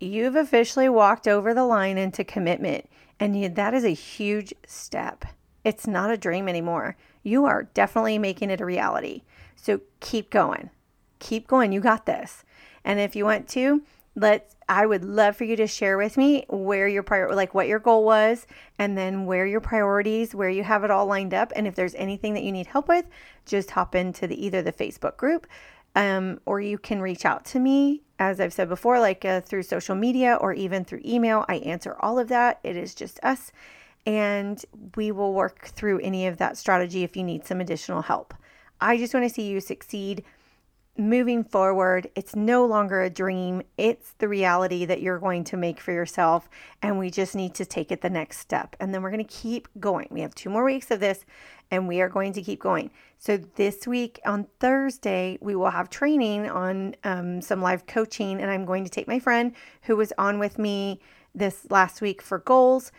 you've 0.00 0.36
officially 0.36 0.88
walked 0.88 1.28
over 1.28 1.54
the 1.54 1.64
line 1.64 1.98
into 1.98 2.24
commitment. 2.24 2.88
And 3.18 3.54
that 3.54 3.74
is 3.74 3.84
a 3.84 3.90
huge 3.90 4.54
step. 4.66 5.26
It's 5.62 5.86
not 5.86 6.10
a 6.10 6.16
dream 6.16 6.48
anymore. 6.48 6.96
You 7.22 7.44
are 7.44 7.64
definitely 7.74 8.18
making 8.18 8.50
it 8.50 8.62
a 8.62 8.64
reality. 8.64 9.22
So 9.56 9.82
keep 10.00 10.30
going. 10.30 10.70
Keep 11.18 11.46
going. 11.46 11.72
You 11.72 11.80
got 11.80 12.06
this. 12.06 12.44
And 12.82 12.98
if 12.98 13.14
you 13.14 13.26
want 13.26 13.46
to, 13.50 13.82
let 14.16 14.54
I 14.68 14.86
would 14.86 15.04
love 15.04 15.36
for 15.36 15.44
you 15.44 15.56
to 15.56 15.66
share 15.66 15.96
with 15.96 16.16
me 16.16 16.44
where 16.48 16.88
your 16.88 17.02
prior 17.02 17.34
like 17.34 17.54
what 17.54 17.68
your 17.68 17.78
goal 17.78 18.04
was 18.04 18.46
and 18.78 18.96
then 18.96 19.26
where 19.26 19.46
your 19.46 19.60
priorities, 19.60 20.34
where 20.34 20.48
you 20.48 20.64
have 20.64 20.82
it 20.84 20.90
all 20.90 21.06
lined 21.06 21.34
up 21.34 21.52
and 21.54 21.66
if 21.66 21.74
there's 21.74 21.94
anything 21.96 22.34
that 22.34 22.42
you 22.42 22.52
need 22.52 22.66
help 22.66 22.88
with, 22.88 23.06
just 23.46 23.72
hop 23.72 23.94
into 23.94 24.26
the 24.26 24.44
either 24.44 24.62
the 24.62 24.72
Facebook 24.72 25.16
group 25.16 25.46
um, 25.94 26.40
or 26.46 26.60
you 26.60 26.78
can 26.78 27.00
reach 27.00 27.24
out 27.24 27.44
to 27.46 27.58
me 27.58 28.02
as 28.20 28.38
I've 28.38 28.52
said 28.52 28.68
before 28.68 29.00
like 29.00 29.24
uh, 29.24 29.40
through 29.40 29.62
social 29.64 29.96
media 29.96 30.36
or 30.40 30.52
even 30.52 30.84
through 30.84 31.00
email. 31.04 31.44
I 31.48 31.56
answer 31.56 31.96
all 31.98 32.18
of 32.18 32.28
that. 32.28 32.60
It 32.62 32.76
is 32.76 32.94
just 32.94 33.18
us 33.24 33.50
and 34.06 34.62
we 34.94 35.10
will 35.10 35.34
work 35.34 35.66
through 35.68 36.00
any 36.00 36.26
of 36.26 36.36
that 36.36 36.56
strategy 36.56 37.02
if 37.02 37.16
you 37.16 37.24
need 37.24 37.46
some 37.46 37.60
additional 37.60 38.02
help. 38.02 38.34
I 38.80 38.98
just 38.98 39.12
want 39.12 39.26
to 39.26 39.34
see 39.34 39.48
you 39.48 39.60
succeed 39.60 40.22
moving 40.96 41.44
forward. 41.44 42.08
It's 42.14 42.36
no 42.36 42.64
longer 42.66 43.02
a 43.02 43.10
dream, 43.10 43.62
it's 43.76 44.14
the 44.18 44.28
reality 44.28 44.84
that 44.84 45.00
you're 45.00 45.18
going 45.18 45.44
to 45.44 45.56
make 45.56 45.80
for 45.80 45.92
yourself. 45.92 46.48
And 46.82 46.98
we 46.98 47.10
just 47.10 47.34
need 47.34 47.54
to 47.54 47.64
take 47.64 47.90
it 47.90 48.00
the 48.00 48.10
next 48.10 48.38
step. 48.38 48.76
And 48.80 48.92
then 48.92 49.02
we're 49.02 49.10
going 49.10 49.24
to 49.24 49.32
keep 49.32 49.68
going. 49.78 50.08
We 50.10 50.20
have 50.20 50.34
two 50.34 50.50
more 50.50 50.64
weeks 50.64 50.90
of 50.90 51.00
this, 51.00 51.24
and 51.70 51.88
we 51.88 52.00
are 52.00 52.08
going 52.08 52.32
to 52.34 52.42
keep 52.42 52.60
going. 52.60 52.90
So, 53.18 53.36
this 53.36 53.86
week 53.86 54.20
on 54.24 54.46
Thursday, 54.60 55.38
we 55.40 55.54
will 55.54 55.70
have 55.70 55.90
training 55.90 56.48
on 56.48 56.96
um, 57.04 57.40
some 57.40 57.60
live 57.60 57.86
coaching. 57.86 58.40
And 58.40 58.50
I'm 58.50 58.64
going 58.64 58.84
to 58.84 58.90
take 58.90 59.06
my 59.06 59.18
friend 59.18 59.52
who 59.82 59.96
was 59.96 60.12
on 60.18 60.38
with 60.38 60.58
me 60.58 61.00
this 61.34 61.66
last 61.70 62.00
week 62.00 62.20
for 62.22 62.38
goals 62.38 62.90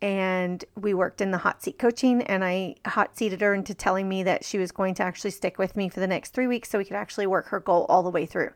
and 0.00 0.64
we 0.76 0.94
worked 0.94 1.20
in 1.20 1.30
the 1.30 1.38
hot 1.38 1.62
seat 1.62 1.78
coaching 1.78 2.22
and 2.22 2.44
I 2.44 2.76
hot 2.86 3.16
seated 3.16 3.40
her 3.40 3.54
into 3.54 3.74
telling 3.74 4.08
me 4.08 4.22
that 4.22 4.44
she 4.44 4.58
was 4.58 4.70
going 4.70 4.94
to 4.94 5.02
actually 5.02 5.32
stick 5.32 5.58
with 5.58 5.76
me 5.76 5.88
for 5.88 6.00
the 6.00 6.06
next 6.06 6.34
3 6.34 6.46
weeks 6.46 6.70
so 6.70 6.78
we 6.78 6.84
could 6.84 6.96
actually 6.96 7.26
work 7.26 7.46
her 7.48 7.60
goal 7.60 7.86
all 7.88 8.02
the 8.02 8.10
way 8.10 8.24
through. 8.24 8.52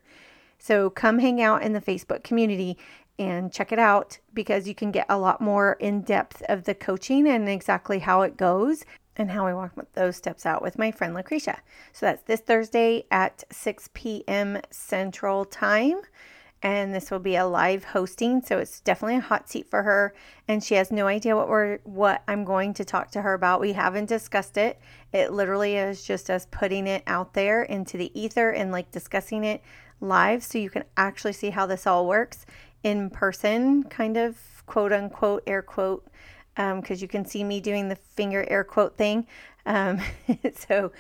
So 0.59 0.91
come 0.91 1.19
hang 1.19 1.43
out 1.43 1.63
in 1.63 1.73
the 1.73 1.81
Facebook 1.81 2.23
community 2.23 2.79
and 3.19 3.53
check 3.53 3.73
it 3.73 3.79
out 3.79 4.19
because 4.33 4.69
you 4.69 4.75
can 4.75 4.93
get 4.93 5.07
a 5.09 5.19
lot 5.19 5.41
more 5.41 5.75
in 5.81 6.03
depth 6.03 6.43
of 6.49 6.65
the 6.65 6.75
coaching 6.75 7.27
and 7.27 7.49
exactly 7.49 7.99
how 7.99 8.23
it 8.23 8.37
goes 8.37 8.85
and 9.17 9.31
how 9.31 9.47
I 9.47 9.53
walk 9.53 9.73
those 9.93 10.17
steps 10.17 10.47
out 10.47 10.63
with 10.63 10.79
my 10.79 10.91
friend 10.91 11.13
Lucretia. 11.13 11.59
So 11.93 12.07
that's 12.07 12.23
this 12.23 12.41
Thursday 12.41 13.05
at 13.11 13.45
6 13.51 13.91
p.m. 13.93 14.61
Central 14.71 15.45
Time 15.45 16.01
and 16.63 16.95
this 16.95 17.11
will 17.11 17.19
be 17.19 17.37
a 17.37 17.47
live 17.47 17.85
hosting 17.85 18.41
so 18.43 18.59
it's 18.59 18.81
definitely 18.81 19.17
a 19.17 19.21
hot 19.21 19.49
seat 19.51 19.69
for 19.69 19.83
her 19.83 20.15
and 20.47 20.63
she 20.63 20.75
has 20.75 20.91
no 20.91 21.07
idea 21.07 21.37
what 21.37 21.49
we're 21.49 21.79
what 21.85 22.23
i'm 22.29 22.45
going 22.45 22.73
to 22.75 22.85
talk 22.85 23.11
to 23.11 23.23
her 23.23 23.35
about. 23.35 23.61
We 23.61 23.73
haven't 23.73 24.07
discussed 24.07 24.57
it. 24.57 24.79
It 25.13 25.33
literally 25.33 25.77
is 25.77 26.05
just 26.05 26.31
us 26.31 26.47
putting 26.51 26.87
it 26.87 27.03
out 27.07 27.35
there 27.35 27.63
into 27.63 27.97
the 27.97 28.11
ether 28.19 28.51
and 28.51 28.71
like 28.71 28.91
discussing 28.91 29.45
it 29.45 29.63
live 30.01 30.43
so 30.43 30.59
you 30.59 30.71
can 30.71 30.85
actually 30.97 31.33
see 31.33 31.51
how 31.51 31.67
this 31.67 31.87
all 31.87 32.07
works 32.07 32.45
in 32.83 33.09
person 33.09 33.85
kind 33.85 34.17
of 34.17 34.37
quote 34.67 34.93
unquote 34.93 35.43
air 35.47 35.63
quote 35.63 36.07
because 36.55 36.99
um, 36.99 37.03
you 37.03 37.09
can 37.09 37.25
see 37.25 37.45
me 37.45 37.61
doing 37.61 37.89
the 37.89 37.97
finger 37.97 38.45
air 38.49 38.65
quote 38.65 38.97
thing 38.97 39.27
um, 39.65 40.01
so 40.55 40.91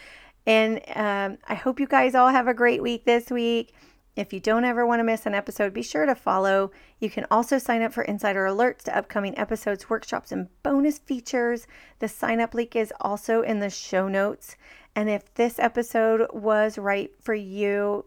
and 0.46 0.80
um, 0.94 1.36
i 1.48 1.54
hope 1.54 1.80
you 1.80 1.86
guys 1.86 2.14
all 2.14 2.28
have 2.28 2.46
a 2.46 2.54
great 2.54 2.80
week 2.80 3.04
this 3.04 3.28
week 3.28 3.74
if 4.14 4.32
you 4.32 4.40
don't 4.40 4.64
ever 4.64 4.86
want 4.86 5.00
to 5.00 5.04
miss 5.04 5.24
an 5.24 5.34
episode, 5.34 5.72
be 5.72 5.82
sure 5.82 6.04
to 6.04 6.14
follow. 6.14 6.70
You 6.98 7.08
can 7.08 7.26
also 7.30 7.58
sign 7.58 7.80
up 7.82 7.94
for 7.94 8.02
insider 8.02 8.44
alerts 8.44 8.82
to 8.82 8.96
upcoming 8.96 9.36
episodes, 9.38 9.88
workshops, 9.88 10.30
and 10.30 10.48
bonus 10.62 10.98
features. 10.98 11.66
The 11.98 12.08
sign 12.08 12.40
up 12.40 12.52
link 12.52 12.76
is 12.76 12.92
also 13.00 13.40
in 13.40 13.60
the 13.60 13.70
show 13.70 14.08
notes. 14.08 14.56
And 14.94 15.08
if 15.08 15.32
this 15.34 15.58
episode 15.58 16.28
was 16.32 16.76
right 16.76 17.10
for 17.22 17.34
you, 17.34 18.04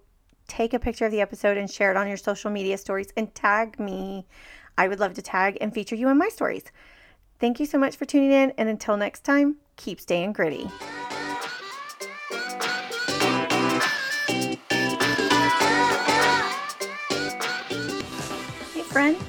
take 0.47 0.75
a 0.75 0.79
picture 0.79 1.07
of 1.07 1.11
the 1.11 1.21
episode 1.21 1.57
and 1.57 1.69
share 1.69 1.89
it 1.89 1.97
on 1.97 2.07
your 2.07 2.17
social 2.17 2.51
media 2.51 2.77
stories 2.77 3.11
and 3.17 3.33
tag 3.33 3.79
me. 3.79 4.27
I 4.77 4.87
would 4.87 4.99
love 4.99 5.15
to 5.15 5.23
tag 5.23 5.57
and 5.59 5.73
feature 5.73 5.95
you 5.95 6.09
in 6.09 6.19
my 6.19 6.29
stories. 6.29 6.65
Thank 7.39 7.59
you 7.59 7.65
so 7.65 7.79
much 7.79 7.95
for 7.95 8.05
tuning 8.05 8.31
in. 8.31 8.51
And 8.59 8.69
until 8.69 8.95
next 8.95 9.23
time, 9.23 9.57
keep 9.75 9.99
staying 9.99 10.33
gritty. 10.33 10.69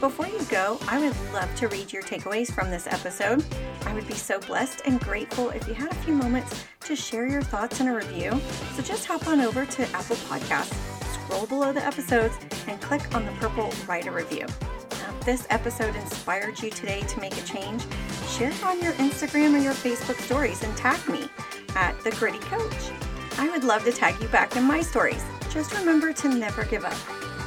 Before 0.01 0.27
you 0.27 0.43
go, 0.51 0.79
I 0.89 0.99
would 0.99 1.17
love 1.33 1.55
to 1.57 1.69
read 1.69 1.93
your 1.93 2.03
takeaways 2.03 2.53
from 2.53 2.71
this 2.71 2.87
episode. 2.87 3.45
I 3.87 3.95
would 3.95 4.07
be 4.07 4.15
so 4.15 4.39
blessed 4.41 4.83
and 4.85 5.01
grateful 5.01 5.51
if 5.51 5.67
you 5.67 5.75
had 5.75 5.91
a 5.91 5.95
few 5.97 6.15
moments 6.15 6.65
to 6.81 6.97
share 6.97 7.27
your 7.27 7.43
thoughts 7.43 7.81
in 7.81 7.89
a 7.89 7.95
review. 7.95 8.33
So 8.75 8.83
just 8.83 9.07
hop 9.07 9.27
on 9.27 9.41
over 9.41 9.65
to 9.65 9.83
Apple 9.91 10.17
Podcasts, 10.17 10.75
scroll 11.15 11.47
below 11.47 11.73
the 11.73 11.85
episodes, 11.85 12.37
and 12.69 12.81
click 12.81 13.15
on 13.15 13.25
the 13.25 13.33
purple 13.33 13.73
Write 13.87 14.07
a 14.07 14.11
Review. 14.11 14.47
Now, 14.91 15.19
if 15.19 15.25
this 15.25 15.47
episode 15.51 15.95
inspired 15.97 16.61
you 16.63 16.71
today 16.71 17.01
to 17.03 17.21
make 17.21 17.37
a 17.37 17.43
change, 17.43 17.85
share 18.29 18.51
it 18.51 18.65
on 18.65 18.83
your 18.83 18.93
Instagram 18.95 19.55
or 19.55 19.59
your 19.59 19.75
Facebook 19.75 20.21
stories 20.21 20.63
and 20.63 20.77
tag 20.77 21.09
me 21.09 21.29
at 21.75 21.99
The 22.01 22.11
Gritty 22.13 22.39
Coach. 22.41 22.91
I 23.39 23.49
would 23.51 23.65
love 23.65 23.85
to 23.85 23.93
tag 23.93 24.21
you 24.21 24.29
back 24.29 24.57
in 24.57 24.65
my 24.65 24.81
stories. 24.81 25.25
Just 25.51 25.75
remember 25.75 26.13
to 26.13 26.29
never 26.29 26.65
give 26.65 26.85
up. 26.85 26.97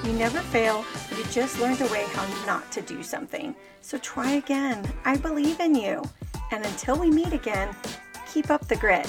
You 0.03 0.13
never 0.13 0.39
fail, 0.39 0.85
you 1.19 1.25
just 1.25 1.59
learned 1.59 1.81
a 1.81 1.87
way 1.87 2.05
how 2.13 2.25
not 2.45 2.71
to 2.71 2.81
do 2.81 3.03
something. 3.03 3.53
So 3.81 3.97
try 3.97 4.31
again. 4.31 4.89
I 5.03 5.17
believe 5.17 5.59
in 5.59 5.75
you. 5.75 6.01
And 6.51 6.65
until 6.65 6.97
we 6.97 7.11
meet 7.11 7.33
again, 7.33 7.75
keep 8.31 8.49
up 8.49 8.65
the 8.69 8.77
grit. 8.77 9.05